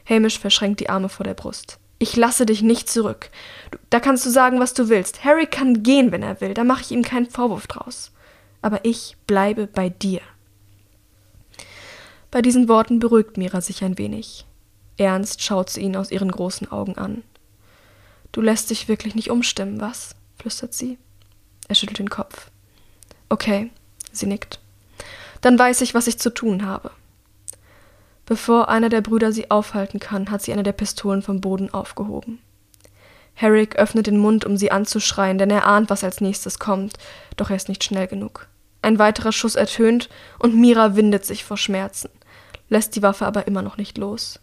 Hamish 0.08 0.38
verschränkt 0.38 0.80
die 0.80 0.90
Arme 0.90 1.08
vor 1.08 1.24
der 1.24 1.34
Brust. 1.34 1.78
Ich 1.98 2.16
lasse 2.16 2.46
dich 2.46 2.62
nicht 2.62 2.88
zurück. 2.88 3.30
Du, 3.70 3.78
da 3.90 4.00
kannst 4.00 4.24
du 4.24 4.30
sagen, 4.30 4.58
was 4.58 4.74
du 4.74 4.88
willst. 4.88 5.22
Harry 5.22 5.46
kann 5.46 5.82
gehen, 5.82 6.10
wenn 6.12 6.22
er 6.22 6.40
will. 6.40 6.54
Da 6.54 6.64
mache 6.64 6.80
ich 6.80 6.90
ihm 6.90 7.02
keinen 7.02 7.28
Vorwurf 7.28 7.66
draus. 7.66 8.10
Aber 8.62 8.84
ich 8.84 9.16
bleibe 9.26 9.66
bei 9.66 9.90
dir. 9.90 10.20
Bei 12.30 12.42
diesen 12.42 12.68
Worten 12.68 12.98
beruhigt 13.00 13.36
Mira 13.36 13.60
sich 13.60 13.84
ein 13.84 13.98
wenig. 13.98 14.46
Ernst 14.96 15.42
schaut 15.42 15.70
sie 15.70 15.82
ihn 15.82 15.96
aus 15.96 16.10
ihren 16.10 16.30
großen 16.30 16.70
Augen 16.70 16.96
an. 16.96 17.22
Du 18.32 18.40
lässt 18.40 18.70
dich 18.70 18.88
wirklich 18.88 19.14
nicht 19.14 19.30
umstimmen, 19.30 19.80
was? 19.80 20.14
flüstert 20.38 20.72
sie. 20.72 20.98
Er 21.68 21.74
schüttelt 21.74 21.98
den 21.98 22.10
Kopf. 22.10 22.50
Okay, 23.28 23.70
sie 24.12 24.26
nickt. 24.26 24.58
Dann 25.40 25.58
weiß 25.58 25.80
ich, 25.82 25.94
was 25.94 26.06
ich 26.06 26.18
zu 26.18 26.30
tun 26.30 26.64
habe. 26.64 26.90
Bevor 28.30 28.68
einer 28.68 28.90
der 28.90 29.00
Brüder 29.00 29.32
sie 29.32 29.50
aufhalten 29.50 29.98
kann, 29.98 30.30
hat 30.30 30.40
sie 30.40 30.52
eine 30.52 30.62
der 30.62 30.70
Pistolen 30.70 31.20
vom 31.20 31.40
Boden 31.40 31.74
aufgehoben. 31.74 32.38
Herrick 33.34 33.74
öffnet 33.74 34.06
den 34.06 34.18
Mund, 34.18 34.44
um 34.44 34.56
sie 34.56 34.70
anzuschreien, 34.70 35.36
denn 35.36 35.50
er 35.50 35.66
ahnt, 35.66 35.90
was 35.90 36.04
als 36.04 36.20
nächstes 36.20 36.60
kommt, 36.60 36.96
doch 37.36 37.50
er 37.50 37.56
ist 37.56 37.68
nicht 37.68 37.82
schnell 37.82 38.06
genug. 38.06 38.46
Ein 38.82 39.00
weiterer 39.00 39.32
Schuss 39.32 39.56
ertönt 39.56 40.08
und 40.38 40.54
Mira 40.54 40.94
windet 40.94 41.26
sich 41.26 41.42
vor 41.42 41.56
Schmerzen, 41.56 42.08
lässt 42.68 42.94
die 42.94 43.02
Waffe 43.02 43.26
aber 43.26 43.48
immer 43.48 43.62
noch 43.62 43.78
nicht 43.78 43.98
los. 43.98 44.38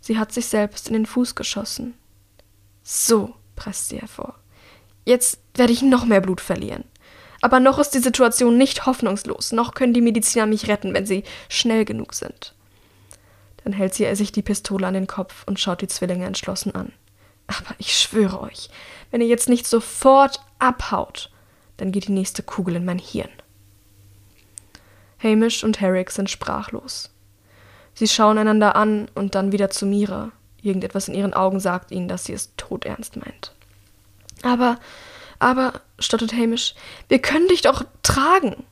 Sie 0.00 0.18
hat 0.18 0.32
sich 0.32 0.46
selbst 0.46 0.88
in 0.88 0.94
den 0.94 1.06
Fuß 1.06 1.36
geschossen. 1.36 1.94
So, 2.82 3.34
presst 3.54 3.90
sie 3.90 4.00
hervor. 4.00 4.34
Jetzt 5.04 5.38
werde 5.54 5.72
ich 5.72 5.82
noch 5.82 6.06
mehr 6.06 6.20
Blut 6.20 6.40
verlieren. 6.40 6.82
Aber 7.40 7.60
noch 7.60 7.78
ist 7.78 7.90
die 7.90 8.00
Situation 8.00 8.58
nicht 8.58 8.84
hoffnungslos, 8.84 9.52
noch 9.52 9.74
können 9.74 9.94
die 9.94 10.00
Mediziner 10.00 10.46
mich 10.46 10.66
retten, 10.66 10.92
wenn 10.92 11.06
sie 11.06 11.22
schnell 11.48 11.84
genug 11.84 12.12
sind. 12.12 12.55
Dann 13.66 13.72
hält 13.72 13.94
sie 13.94 14.14
sich 14.14 14.30
die 14.30 14.42
Pistole 14.42 14.86
an 14.86 14.94
den 14.94 15.08
Kopf 15.08 15.42
und 15.46 15.58
schaut 15.58 15.80
die 15.80 15.88
Zwillinge 15.88 16.24
entschlossen 16.24 16.72
an. 16.76 16.92
Aber 17.48 17.74
ich 17.78 17.98
schwöre 17.98 18.40
euch, 18.40 18.70
wenn 19.10 19.20
ihr 19.20 19.26
jetzt 19.26 19.48
nicht 19.48 19.66
sofort 19.66 20.40
abhaut, 20.60 21.32
dann 21.76 21.90
geht 21.90 22.06
die 22.06 22.12
nächste 22.12 22.44
Kugel 22.44 22.76
in 22.76 22.84
mein 22.84 23.00
Hirn. 23.00 23.28
Hamish 25.20 25.64
und 25.64 25.80
Herrick 25.80 26.12
sind 26.12 26.30
sprachlos. 26.30 27.10
Sie 27.92 28.06
schauen 28.06 28.38
einander 28.38 28.76
an 28.76 29.10
und 29.16 29.34
dann 29.34 29.50
wieder 29.50 29.68
zu 29.68 29.84
Mira. 29.84 30.30
Irgendetwas 30.62 31.08
in 31.08 31.14
ihren 31.14 31.34
Augen 31.34 31.58
sagt 31.58 31.90
ihnen, 31.90 32.06
dass 32.06 32.26
sie 32.26 32.34
es 32.34 32.54
todernst 32.56 33.16
meint. 33.16 33.52
Aber, 34.42 34.78
aber, 35.40 35.80
stottert 35.98 36.34
Hamish, 36.34 36.76
wir 37.08 37.18
können 37.18 37.48
dich 37.48 37.62
doch 37.62 37.84
tragen. 38.04 38.62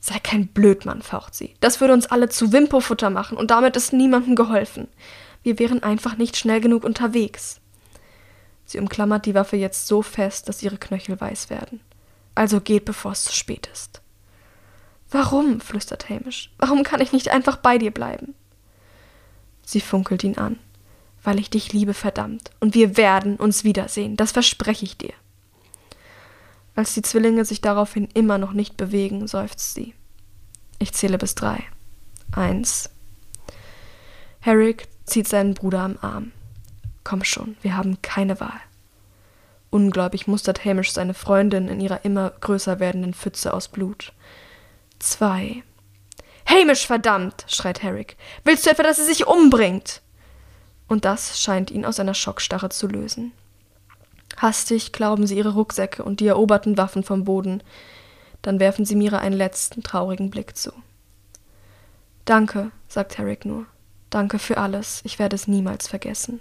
Sei 0.00 0.18
kein 0.20 0.48
Blödmann, 0.48 1.02
faucht 1.02 1.34
sie. 1.34 1.54
Das 1.60 1.80
würde 1.80 1.94
uns 1.94 2.06
alle 2.06 2.28
zu 2.28 2.52
Wimpofutter 2.52 3.10
machen 3.10 3.36
und 3.36 3.50
damit 3.50 3.76
ist 3.76 3.92
niemandem 3.92 4.36
geholfen. 4.36 4.88
Wir 5.42 5.58
wären 5.58 5.82
einfach 5.82 6.16
nicht 6.16 6.36
schnell 6.36 6.60
genug 6.60 6.84
unterwegs. 6.84 7.60
Sie 8.64 8.78
umklammert 8.78 9.26
die 9.26 9.34
Waffe 9.34 9.56
jetzt 9.56 9.86
so 9.86 10.02
fest, 10.02 10.48
dass 10.48 10.62
ihre 10.62 10.76
Knöchel 10.76 11.20
weiß 11.20 11.50
werden. 11.50 11.80
Also 12.34 12.60
geht, 12.60 12.84
bevor 12.84 13.12
es 13.12 13.24
zu 13.24 13.32
spät 13.32 13.68
ist. 13.72 14.02
Warum? 15.10 15.60
flüstert 15.60 16.08
Hamish. 16.08 16.50
Warum 16.58 16.82
kann 16.82 17.00
ich 17.00 17.12
nicht 17.12 17.30
einfach 17.30 17.56
bei 17.56 17.78
dir 17.78 17.90
bleiben? 17.90 18.34
Sie 19.64 19.80
funkelt 19.80 20.22
ihn 20.22 20.36
an. 20.36 20.58
Weil 21.22 21.38
ich 21.38 21.50
dich 21.50 21.72
liebe, 21.72 21.94
verdammt. 21.94 22.50
Und 22.60 22.74
wir 22.74 22.96
werden 22.96 23.36
uns 23.36 23.64
wiedersehen, 23.64 24.16
das 24.16 24.32
verspreche 24.32 24.84
ich 24.84 24.98
dir. 24.98 25.12
Als 26.78 26.94
die 26.94 27.02
Zwillinge 27.02 27.44
sich 27.44 27.60
daraufhin 27.60 28.06
immer 28.14 28.38
noch 28.38 28.52
nicht 28.52 28.76
bewegen, 28.76 29.26
seufzt 29.26 29.74
sie. 29.74 29.94
Ich 30.78 30.92
zähle 30.92 31.18
bis 31.18 31.34
drei. 31.34 31.64
Eins. 32.30 32.90
Herrick 34.38 34.86
zieht 35.04 35.26
seinen 35.26 35.54
Bruder 35.54 35.80
am 35.80 35.98
Arm. 36.00 36.30
Komm 37.02 37.24
schon, 37.24 37.56
wir 37.62 37.76
haben 37.76 38.00
keine 38.02 38.38
Wahl. 38.38 38.60
Ungläubig 39.70 40.28
mustert 40.28 40.64
Hamish 40.64 40.92
seine 40.92 41.14
Freundin 41.14 41.66
in 41.66 41.80
ihrer 41.80 42.04
immer 42.04 42.30
größer 42.30 42.78
werdenden 42.78 43.12
Pfütze 43.12 43.54
aus 43.54 43.66
Blut. 43.66 44.12
Zwei. 45.00 45.64
Hamish, 46.46 46.86
verdammt! 46.86 47.44
schreit 47.48 47.82
Herrick. 47.82 48.16
Willst 48.44 48.66
du 48.66 48.70
etwa, 48.70 48.84
dass 48.84 48.98
sie 48.98 49.04
sich 49.04 49.26
umbringt? 49.26 50.00
Und 50.86 51.04
das 51.04 51.42
scheint 51.42 51.72
ihn 51.72 51.84
aus 51.84 51.96
seiner 51.96 52.14
Schockstarre 52.14 52.68
zu 52.68 52.86
lösen. 52.86 53.32
Hastig 54.36 54.92
klauben 54.92 55.26
sie 55.26 55.36
ihre 55.36 55.54
Rucksäcke 55.54 56.02
und 56.02 56.20
die 56.20 56.26
eroberten 56.26 56.76
Waffen 56.76 57.02
vom 57.02 57.24
Boden. 57.24 57.62
Dann 58.42 58.60
werfen 58.60 58.84
sie 58.84 58.94
Mira 58.94 59.18
einen 59.18 59.36
letzten 59.36 59.82
traurigen 59.82 60.30
Blick 60.30 60.56
zu. 60.56 60.72
Danke, 62.24 62.70
sagt 62.88 63.18
Herrick 63.18 63.44
nur. 63.44 63.66
Danke 64.10 64.38
für 64.38 64.58
alles. 64.58 65.00
Ich 65.04 65.18
werde 65.18 65.34
es 65.34 65.48
niemals 65.48 65.88
vergessen. 65.88 66.40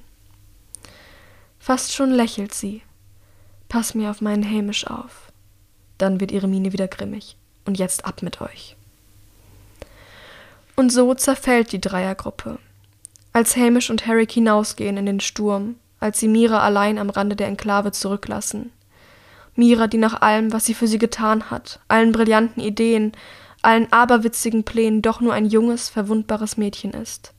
Fast 1.59 1.93
schon 1.93 2.11
lächelt 2.11 2.53
sie. 2.53 2.81
Pass 3.67 3.93
mir 3.93 4.11
auf 4.11 4.21
meinen 4.21 4.45
Hamish 4.45 4.85
auf. 4.85 5.31
Dann 5.97 6.19
wird 6.19 6.31
ihre 6.31 6.47
Miene 6.47 6.71
wieder 6.71 6.87
grimmig. 6.87 7.35
Und 7.65 7.77
jetzt 7.77 8.05
ab 8.05 8.21
mit 8.21 8.39
euch. 8.39 8.77
Und 10.75 10.91
so 10.91 11.13
zerfällt 11.15 11.71
die 11.71 11.81
Dreiergruppe. 11.81 12.59
Als 13.33 13.57
Hamish 13.57 13.89
und 13.89 14.05
Herrick 14.05 14.31
hinausgehen 14.31 14.95
in 14.95 15.05
den 15.05 15.19
Sturm, 15.19 15.75
als 15.99 16.19
sie 16.19 16.27
Mira 16.27 16.59
allein 16.59 16.97
am 16.97 17.09
Rande 17.09 17.35
der 17.35 17.47
Enklave 17.47 17.91
zurücklassen. 17.91 18.71
Mira, 19.55 19.87
die 19.87 19.97
nach 19.97 20.21
allem, 20.21 20.53
was 20.53 20.65
sie 20.65 20.73
für 20.73 20.87
sie 20.87 20.99
getan 20.99 21.49
hat, 21.49 21.79
allen 21.87 22.11
brillanten 22.11 22.61
Ideen, 22.61 23.13
allen 23.63 23.91
aberwitzigen 23.91 24.63
Plänen 24.63 25.01
doch 25.01 25.19
nur 25.19 25.33
ein 25.33 25.45
junges, 25.45 25.89
verwundbares 25.89 26.57
Mädchen 26.57 26.91
ist. 26.91 27.33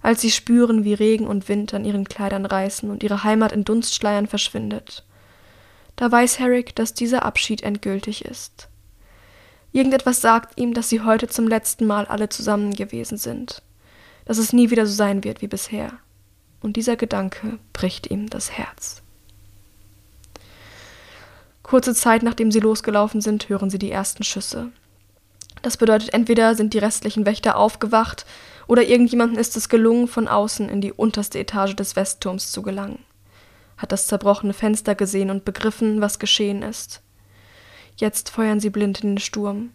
Als 0.00 0.20
sie 0.20 0.30
spüren, 0.30 0.84
wie 0.84 0.94
Regen 0.94 1.26
und 1.26 1.48
Wind 1.48 1.74
an 1.74 1.84
ihren 1.84 2.04
Kleidern 2.04 2.46
reißen 2.46 2.88
und 2.88 3.02
ihre 3.02 3.24
Heimat 3.24 3.50
in 3.50 3.64
Dunstschleiern 3.64 4.28
verschwindet. 4.28 5.04
Da 5.96 6.10
weiß 6.12 6.38
Herrick, 6.38 6.76
dass 6.76 6.94
dieser 6.94 7.24
Abschied 7.24 7.62
endgültig 7.62 8.24
ist. 8.24 8.68
Irgendetwas 9.72 10.20
sagt 10.20 10.58
ihm, 10.58 10.72
dass 10.72 10.88
sie 10.88 11.00
heute 11.00 11.26
zum 11.26 11.48
letzten 11.48 11.86
Mal 11.86 12.06
alle 12.06 12.28
zusammen 12.28 12.72
gewesen 12.72 13.18
sind, 13.18 13.62
dass 14.24 14.38
es 14.38 14.52
nie 14.52 14.70
wieder 14.70 14.86
so 14.86 14.94
sein 14.94 15.24
wird 15.24 15.42
wie 15.42 15.48
bisher. 15.48 15.98
Und 16.60 16.76
dieser 16.76 16.96
Gedanke 16.96 17.58
bricht 17.72 18.10
ihm 18.10 18.28
das 18.28 18.50
Herz. 18.50 19.02
Kurze 21.62 21.94
Zeit 21.94 22.22
nachdem 22.22 22.50
sie 22.50 22.60
losgelaufen 22.60 23.20
sind, 23.20 23.48
hören 23.48 23.68
sie 23.68 23.78
die 23.78 23.90
ersten 23.90 24.24
Schüsse. 24.24 24.72
Das 25.62 25.76
bedeutet, 25.76 26.14
entweder 26.14 26.54
sind 26.54 26.72
die 26.72 26.78
restlichen 26.78 27.26
Wächter 27.26 27.56
aufgewacht 27.56 28.24
oder 28.66 28.82
irgendjemandem 28.82 29.38
ist 29.38 29.56
es 29.56 29.68
gelungen, 29.68 30.08
von 30.08 30.28
außen 30.28 30.68
in 30.68 30.80
die 30.80 30.92
unterste 30.92 31.38
Etage 31.38 31.74
des 31.74 31.96
Westturms 31.96 32.52
zu 32.52 32.62
gelangen, 32.62 33.00
hat 33.76 33.92
das 33.92 34.06
zerbrochene 34.06 34.54
Fenster 34.54 34.94
gesehen 34.94 35.30
und 35.30 35.44
begriffen, 35.44 36.00
was 36.00 36.18
geschehen 36.18 36.62
ist. 36.62 37.02
Jetzt 37.96 38.30
feuern 38.30 38.60
sie 38.60 38.70
blind 38.70 39.00
in 39.00 39.16
den 39.16 39.18
Sturm. 39.18 39.70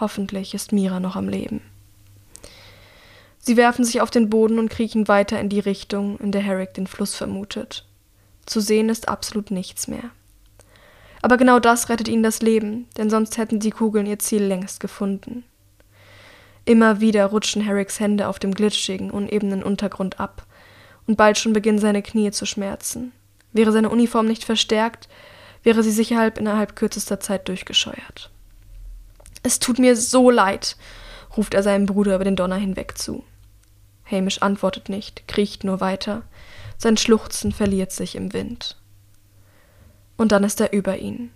Hoffentlich 0.00 0.54
ist 0.54 0.72
Mira 0.72 1.00
noch 1.00 1.16
am 1.16 1.28
Leben. 1.28 1.60
Sie 3.48 3.56
werfen 3.56 3.82
sich 3.82 4.02
auf 4.02 4.10
den 4.10 4.28
Boden 4.28 4.58
und 4.58 4.68
kriechen 4.68 5.08
weiter 5.08 5.40
in 5.40 5.48
die 5.48 5.58
Richtung, 5.58 6.18
in 6.18 6.32
der 6.32 6.42
Herrick 6.42 6.74
den 6.74 6.86
Fluss 6.86 7.14
vermutet. 7.14 7.86
Zu 8.44 8.60
sehen 8.60 8.90
ist 8.90 9.08
absolut 9.08 9.50
nichts 9.50 9.88
mehr. 9.88 10.10
Aber 11.22 11.38
genau 11.38 11.58
das 11.58 11.88
rettet 11.88 12.08
ihnen 12.08 12.22
das 12.22 12.42
Leben, 12.42 12.88
denn 12.98 13.08
sonst 13.08 13.38
hätten 13.38 13.58
die 13.58 13.70
Kugeln 13.70 14.04
ihr 14.04 14.18
Ziel 14.18 14.42
längst 14.42 14.80
gefunden. 14.80 15.44
Immer 16.66 17.00
wieder 17.00 17.24
rutschen 17.24 17.62
Herricks 17.62 17.98
Hände 18.00 18.28
auf 18.28 18.38
dem 18.38 18.52
glitschigen, 18.52 19.10
unebenen 19.10 19.62
Untergrund 19.62 20.20
ab, 20.20 20.44
und 21.06 21.16
bald 21.16 21.38
schon 21.38 21.54
beginnen 21.54 21.78
seine 21.78 22.02
Knie 22.02 22.30
zu 22.32 22.44
schmerzen. 22.44 23.12
Wäre 23.54 23.72
seine 23.72 23.88
Uniform 23.88 24.26
nicht 24.26 24.44
verstärkt, 24.44 25.08
wäre 25.62 25.82
sie 25.82 25.90
sicher 25.90 26.36
innerhalb 26.36 26.76
kürzester 26.76 27.18
Zeit 27.18 27.48
durchgescheuert. 27.48 28.30
Es 29.42 29.58
tut 29.58 29.78
mir 29.78 29.96
so 29.96 30.28
leid, 30.28 30.76
ruft 31.34 31.54
er 31.54 31.62
seinem 31.62 31.86
Bruder 31.86 32.14
über 32.14 32.24
den 32.24 32.36
Donner 32.36 32.56
hinweg 32.56 32.98
zu. 32.98 33.24
Hamish 34.10 34.42
antwortet 34.42 34.88
nicht, 34.88 35.28
kriecht 35.28 35.64
nur 35.64 35.80
weiter. 35.80 36.22
Sein 36.76 36.96
Schluchzen 36.96 37.52
verliert 37.52 37.92
sich 37.92 38.14
im 38.14 38.32
Wind. 38.32 38.76
Und 40.16 40.32
dann 40.32 40.44
ist 40.44 40.60
er 40.60 40.72
über 40.72 40.98
ihn. 40.98 41.30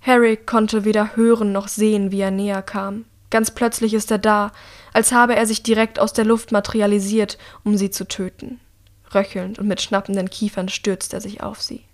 Harry 0.00 0.36
konnte 0.36 0.84
weder 0.84 1.16
hören 1.16 1.52
noch 1.52 1.68
sehen, 1.68 2.10
wie 2.10 2.20
er 2.20 2.30
näher 2.30 2.62
kam. 2.62 3.04
Ganz 3.30 3.52
plötzlich 3.52 3.94
ist 3.94 4.10
er 4.10 4.18
da, 4.18 4.52
als 4.92 5.12
habe 5.12 5.36
er 5.36 5.46
sich 5.46 5.62
direkt 5.62 5.98
aus 5.98 6.12
der 6.12 6.24
Luft 6.24 6.52
materialisiert, 6.52 7.38
um 7.62 7.76
sie 7.76 7.90
zu 7.90 8.08
töten. 8.08 8.60
Röchelnd 9.14 9.58
und 9.58 9.68
mit 9.68 9.80
schnappenden 9.80 10.30
Kiefern 10.30 10.68
stürzt 10.68 11.14
er 11.14 11.20
sich 11.20 11.42
auf 11.42 11.60
sie. 11.60 11.84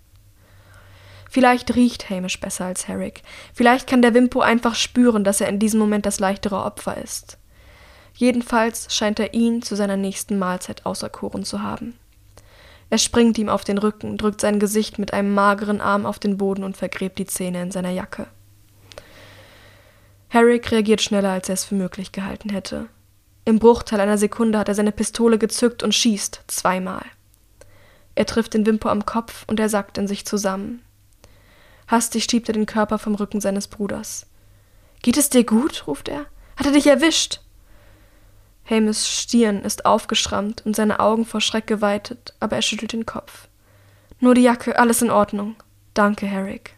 Vielleicht 1.29 1.75
riecht 1.75 2.09
Hamish 2.09 2.39
besser 2.39 2.65
als 2.65 2.87
Herrick. 2.87 3.21
Vielleicht 3.53 3.87
kann 3.87 4.01
der 4.01 4.13
Wimpo 4.13 4.39
einfach 4.39 4.75
spüren, 4.75 5.23
dass 5.23 5.41
er 5.41 5.49
in 5.49 5.59
diesem 5.59 5.79
Moment 5.79 6.05
das 6.05 6.19
leichtere 6.19 6.63
Opfer 6.63 6.97
ist. 6.97 7.37
Jedenfalls 8.17 8.91
scheint 8.93 9.19
er 9.19 9.35
ihn 9.35 9.61
zu 9.61 9.75
seiner 9.75 9.95
nächsten 9.95 10.39
Mahlzeit 10.39 10.87
auserkoren 10.87 11.45
zu 11.45 11.61
haben. 11.61 11.93
Er 12.89 12.97
springt 12.97 13.37
ihm 13.37 13.47
auf 13.47 13.63
den 13.63 13.77
Rücken, 13.77 14.17
drückt 14.17 14.41
sein 14.41 14.59
Gesicht 14.59 14.97
mit 14.97 15.13
einem 15.13 15.35
mageren 15.35 15.81
Arm 15.81 16.07
auf 16.07 16.17
den 16.17 16.37
Boden 16.37 16.63
und 16.63 16.77
vergräbt 16.77 17.19
die 17.19 17.27
Zähne 17.27 17.61
in 17.61 17.69
seiner 17.69 17.91
Jacke. 17.91 18.25
Herrick 20.29 20.71
reagiert 20.71 21.01
schneller, 21.01 21.29
als 21.29 21.47
er 21.47 21.53
es 21.53 21.65
für 21.65 21.75
möglich 21.75 22.11
gehalten 22.11 22.49
hätte. 22.49 22.87
Im 23.45 23.59
Bruchteil 23.59 23.99
einer 23.99 24.17
Sekunde 24.17 24.57
hat 24.57 24.67
er 24.67 24.75
seine 24.75 24.91
Pistole 24.91 25.37
gezückt 25.37 25.83
und 25.83 25.93
schießt 25.93 26.41
zweimal. 26.47 27.05
Er 28.15 28.25
trifft 28.25 28.55
den 28.55 28.65
Wimpo 28.65 28.89
am 28.89 29.05
Kopf 29.05 29.45
und 29.45 29.59
er 29.59 29.69
sackt 29.69 29.99
in 29.99 30.07
sich 30.07 30.25
zusammen. 30.25 30.81
Hastig 31.87 32.23
schiebt 32.23 32.49
er 32.49 32.53
den 32.53 32.65
Körper 32.65 32.97
vom 32.97 33.13
Rücken 33.13 33.41
seines 33.41 33.67
Bruders. 33.67 34.25
Geht 35.03 35.17
es 35.17 35.29
dir 35.29 35.43
gut? 35.43 35.85
ruft 35.85 36.09
er. 36.09 36.25
Hat 36.55 36.65
er 36.65 36.71
dich 36.71 36.87
erwischt? 36.87 37.41
Hamish 38.69 39.05
Stirn 39.05 39.61
ist 39.61 39.85
aufgeschrammt 39.85 40.65
und 40.65 40.75
seine 40.75 40.99
Augen 40.99 41.25
vor 41.25 41.41
Schreck 41.41 41.67
geweitet, 41.67 42.33
aber 42.39 42.57
er 42.57 42.61
schüttelt 42.61 42.93
den 42.93 43.05
Kopf. 43.05 43.47
Nur 44.19 44.35
die 44.35 44.41
Jacke, 44.41 44.77
alles 44.77 45.01
in 45.01 45.09
Ordnung. 45.09 45.55
Danke, 45.93 46.25
Herrick. 46.25 46.75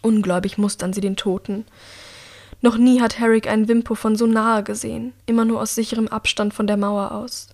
Ungläubig 0.00 0.58
mustern 0.58 0.92
sie 0.92 1.00
den 1.00 1.16
Toten. 1.16 1.66
Noch 2.60 2.78
nie 2.78 3.00
hat 3.00 3.18
Herrick 3.18 3.46
einen 3.46 3.68
Wimpo 3.68 3.94
von 3.94 4.16
so 4.16 4.26
nahe 4.26 4.62
gesehen, 4.62 5.12
immer 5.26 5.44
nur 5.44 5.60
aus 5.60 5.74
sicherem 5.74 6.08
Abstand 6.08 6.54
von 6.54 6.66
der 6.66 6.76
Mauer 6.76 7.12
aus. 7.12 7.48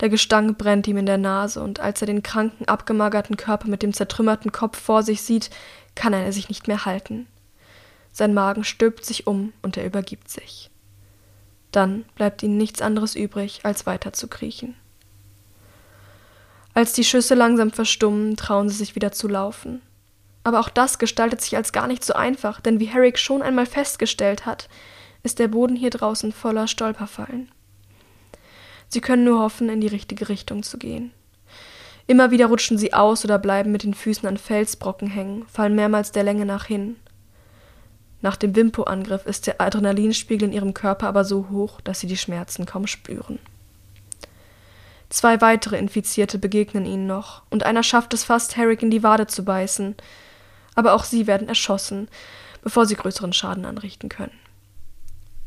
Der 0.00 0.08
Gestank 0.08 0.58
brennt 0.58 0.86
ihm 0.86 0.98
in 0.98 1.06
der 1.06 1.18
Nase, 1.18 1.62
und 1.62 1.80
als 1.80 2.02
er 2.02 2.06
den 2.06 2.22
kranken, 2.22 2.68
abgemagerten 2.68 3.36
Körper 3.36 3.68
mit 3.68 3.82
dem 3.82 3.92
zertrümmerten 3.92 4.52
Kopf 4.52 4.78
vor 4.78 5.02
sich 5.02 5.22
sieht, 5.22 5.50
kann 5.94 6.12
er 6.12 6.32
sich 6.32 6.48
nicht 6.48 6.68
mehr 6.68 6.84
halten. 6.84 7.26
Sein 8.12 8.34
Magen 8.34 8.62
stülpt 8.62 9.04
sich 9.04 9.26
um 9.26 9.52
und 9.62 9.76
er 9.76 9.86
übergibt 9.86 10.28
sich. 10.30 10.70
Dann 11.72 12.04
bleibt 12.14 12.42
ihnen 12.42 12.56
nichts 12.56 12.80
anderes 12.80 13.14
übrig, 13.14 13.60
als 13.62 13.86
weiter 13.86 14.12
zu 14.12 14.28
kriechen. 14.28 14.76
Als 16.74 16.92
die 16.92 17.04
Schüsse 17.04 17.34
langsam 17.34 17.70
verstummen, 17.70 18.36
trauen 18.36 18.68
sie 18.68 18.76
sich 18.76 18.94
wieder 18.94 19.12
zu 19.12 19.28
laufen. 19.28 19.80
Aber 20.44 20.60
auch 20.60 20.68
das 20.68 20.98
gestaltet 20.98 21.40
sich 21.40 21.56
als 21.56 21.72
gar 21.72 21.86
nicht 21.86 22.04
so 22.04 22.14
einfach, 22.14 22.60
denn 22.60 22.78
wie 22.78 22.84
Herrick 22.84 23.18
schon 23.18 23.42
einmal 23.42 23.66
festgestellt 23.66 24.46
hat, 24.46 24.68
ist 25.22 25.38
der 25.38 25.48
Boden 25.48 25.74
hier 25.74 25.90
draußen 25.90 26.32
voller 26.32 26.68
Stolperfallen. 26.68 27.50
Sie 28.88 29.00
können 29.00 29.24
nur 29.24 29.40
hoffen, 29.40 29.68
in 29.68 29.80
die 29.80 29.88
richtige 29.88 30.28
Richtung 30.28 30.62
zu 30.62 30.78
gehen. 30.78 31.12
Immer 32.06 32.30
wieder 32.30 32.46
rutschen 32.46 32.78
sie 32.78 32.94
aus 32.94 33.24
oder 33.24 33.38
bleiben 33.38 33.72
mit 33.72 33.82
den 33.82 33.94
Füßen 33.94 34.28
an 34.28 34.36
Felsbrocken 34.36 35.08
hängen, 35.08 35.44
fallen 35.48 35.74
mehrmals 35.74 36.12
der 36.12 36.22
Länge 36.22 36.46
nach 36.46 36.66
hin. 36.66 36.96
Nach 38.22 38.36
dem 38.36 38.56
Wimpo-Angriff 38.56 39.26
ist 39.26 39.46
der 39.46 39.60
Adrenalinspiegel 39.60 40.48
in 40.48 40.54
ihrem 40.54 40.74
Körper 40.74 41.08
aber 41.08 41.24
so 41.24 41.48
hoch, 41.50 41.80
dass 41.82 42.00
sie 42.00 42.06
die 42.06 42.16
Schmerzen 42.16 42.66
kaum 42.66 42.86
spüren. 42.86 43.38
Zwei 45.08 45.40
weitere 45.40 45.78
Infizierte 45.78 46.38
begegnen 46.38 46.84
ihnen 46.84 47.06
noch, 47.06 47.42
und 47.50 47.62
einer 47.62 47.82
schafft 47.82 48.12
es 48.14 48.24
fast, 48.24 48.56
Herrick 48.56 48.82
in 48.82 48.90
die 48.90 49.02
Wade 49.02 49.26
zu 49.26 49.44
beißen, 49.44 49.94
aber 50.74 50.94
auch 50.94 51.04
sie 51.04 51.26
werden 51.26 51.48
erschossen, 51.48 52.08
bevor 52.62 52.86
sie 52.86 52.96
größeren 52.96 53.32
Schaden 53.32 53.64
anrichten 53.64 54.08
können. 54.08 54.38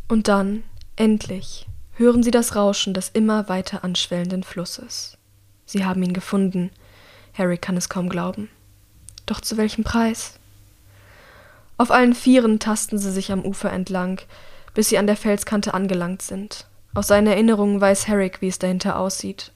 Und 0.07 0.27
dann, 0.27 0.63
endlich, 0.95 1.67
hören 1.93 2.23
sie 2.23 2.31
das 2.31 2.55
Rauschen 2.55 2.93
des 2.93 3.09
immer 3.09 3.49
weiter 3.49 3.83
anschwellenden 3.83 4.43
Flusses. 4.43 5.17
Sie 5.65 5.85
haben 5.85 6.01
ihn 6.01 6.13
gefunden. 6.13 6.71
Harry 7.37 7.57
kann 7.57 7.77
es 7.77 7.89
kaum 7.89 8.09
glauben. 8.09 8.49
Doch 9.25 9.41
zu 9.41 9.57
welchem 9.57 9.83
Preis? 9.83 10.38
Auf 11.79 11.91
allen 11.91 12.13
Vieren 12.13 12.59
tasten 12.59 12.97
sie 12.97 13.09
sich 13.09 13.31
am 13.31 13.45
Ufer 13.45 13.71
entlang, 13.71 14.19
bis 14.73 14.89
sie 14.89 14.97
an 14.97 15.07
der 15.07 15.15
Felskante 15.15 15.73
angelangt 15.73 16.21
sind. 16.21 16.67
Aus 16.93 17.07
seinen 17.07 17.27
Erinnerungen 17.27 17.79
weiß 17.79 18.05
Herrick, 18.09 18.41
wie 18.41 18.49
es 18.49 18.59
dahinter 18.59 18.99
aussieht. 18.99 19.53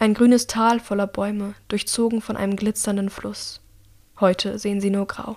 Ein 0.00 0.12
grünes 0.12 0.48
Tal 0.48 0.80
voller 0.80 1.06
Bäume, 1.06 1.54
durchzogen 1.68 2.20
von 2.20 2.36
einem 2.36 2.56
glitzernden 2.56 3.10
Fluss. 3.10 3.60
Heute 4.18 4.58
sehen 4.58 4.80
sie 4.80 4.90
nur 4.90 5.06
grau. 5.06 5.36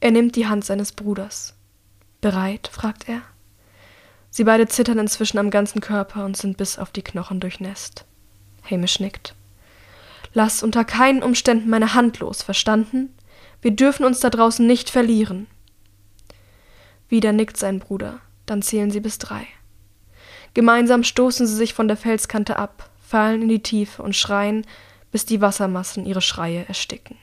Er 0.00 0.10
nimmt 0.10 0.34
die 0.34 0.48
Hand 0.48 0.64
seines 0.64 0.90
Bruders. 0.90 1.54
Bereit? 2.20 2.68
fragt 2.72 3.08
er. 3.08 3.22
Sie 4.30 4.42
beide 4.42 4.66
zittern 4.66 4.98
inzwischen 4.98 5.38
am 5.38 5.50
ganzen 5.50 5.80
Körper 5.80 6.24
und 6.24 6.36
sind 6.36 6.56
bis 6.56 6.80
auf 6.80 6.90
die 6.90 7.02
Knochen 7.02 7.38
durchnässt. 7.38 8.06
Hamish 8.68 8.98
nickt. 8.98 9.36
Lass 10.34 10.64
unter 10.64 10.84
keinen 10.84 11.22
Umständen 11.22 11.70
meine 11.70 11.94
Hand 11.94 12.18
los, 12.18 12.42
verstanden? 12.42 13.14
Wir 13.62 13.70
dürfen 13.70 14.04
uns 14.04 14.20
da 14.20 14.28
draußen 14.28 14.66
nicht 14.66 14.90
verlieren. 14.90 15.46
Wieder 17.08 17.32
nickt 17.32 17.56
sein 17.56 17.78
Bruder, 17.78 18.20
dann 18.44 18.60
zählen 18.60 18.90
sie 18.90 19.00
bis 19.00 19.18
drei. 19.18 19.46
Gemeinsam 20.54 21.04
stoßen 21.04 21.46
sie 21.46 21.54
sich 21.54 21.72
von 21.72 21.88
der 21.88 21.96
Felskante 21.96 22.58
ab, 22.58 22.90
fallen 23.00 23.42
in 23.42 23.48
die 23.48 23.62
Tiefe 23.62 24.02
und 24.02 24.16
schreien, 24.16 24.66
bis 25.10 25.24
die 25.24 25.40
Wassermassen 25.40 26.04
ihre 26.04 26.20
Schreie 26.20 26.66
ersticken. 26.66 27.16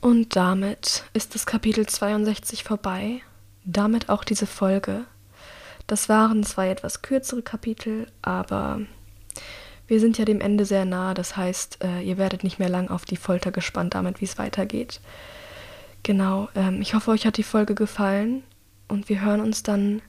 Und 0.00 0.34
damit 0.34 1.04
ist 1.12 1.34
das 1.34 1.44
Kapitel 1.44 1.86
62 1.86 2.64
vorbei, 2.64 3.20
damit 3.64 4.08
auch 4.08 4.24
diese 4.24 4.46
Folge. 4.46 5.04
Das 5.86 6.08
waren 6.08 6.42
zwei 6.42 6.70
etwas 6.70 7.02
kürzere 7.02 7.42
Kapitel, 7.42 8.06
aber 8.22 8.80
wir 9.90 9.98
sind 9.98 10.18
ja 10.18 10.24
dem 10.24 10.40
Ende 10.40 10.64
sehr 10.64 10.84
nah. 10.84 11.14
Das 11.14 11.36
heißt, 11.36 11.82
äh, 11.82 12.00
ihr 12.02 12.16
werdet 12.16 12.44
nicht 12.44 12.60
mehr 12.60 12.68
lang 12.68 12.88
auf 12.88 13.04
die 13.04 13.16
Folter 13.16 13.50
gespannt 13.50 13.94
damit, 13.94 14.20
wie 14.20 14.24
es 14.24 14.38
weitergeht. 14.38 15.00
Genau, 16.04 16.48
ähm, 16.54 16.80
ich 16.80 16.94
hoffe, 16.94 17.10
euch 17.10 17.26
hat 17.26 17.36
die 17.36 17.42
Folge 17.42 17.74
gefallen 17.74 18.44
und 18.86 19.08
wir 19.08 19.20
hören 19.20 19.40
uns 19.40 19.64
dann 19.64 20.00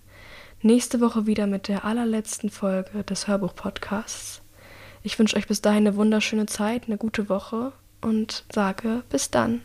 nächste 0.62 1.02
Woche 1.02 1.26
wieder 1.26 1.48
mit 1.48 1.68
der 1.68 1.84
allerletzten 1.84 2.52
Folge 2.52 3.04
des 3.04 3.28
Hörbuch-Podcasts. 3.28 4.42
Ich 5.02 5.18
wünsche 5.18 5.36
euch 5.36 5.48
bis 5.48 5.62
dahin 5.62 5.88
eine 5.88 5.96
wunderschöne 5.96 6.46
Zeit, 6.46 6.84
eine 6.86 6.98
gute 6.98 7.28
Woche 7.28 7.74
und 8.02 8.46
sage 8.54 9.02
bis 9.10 9.32
dann. 9.32 9.62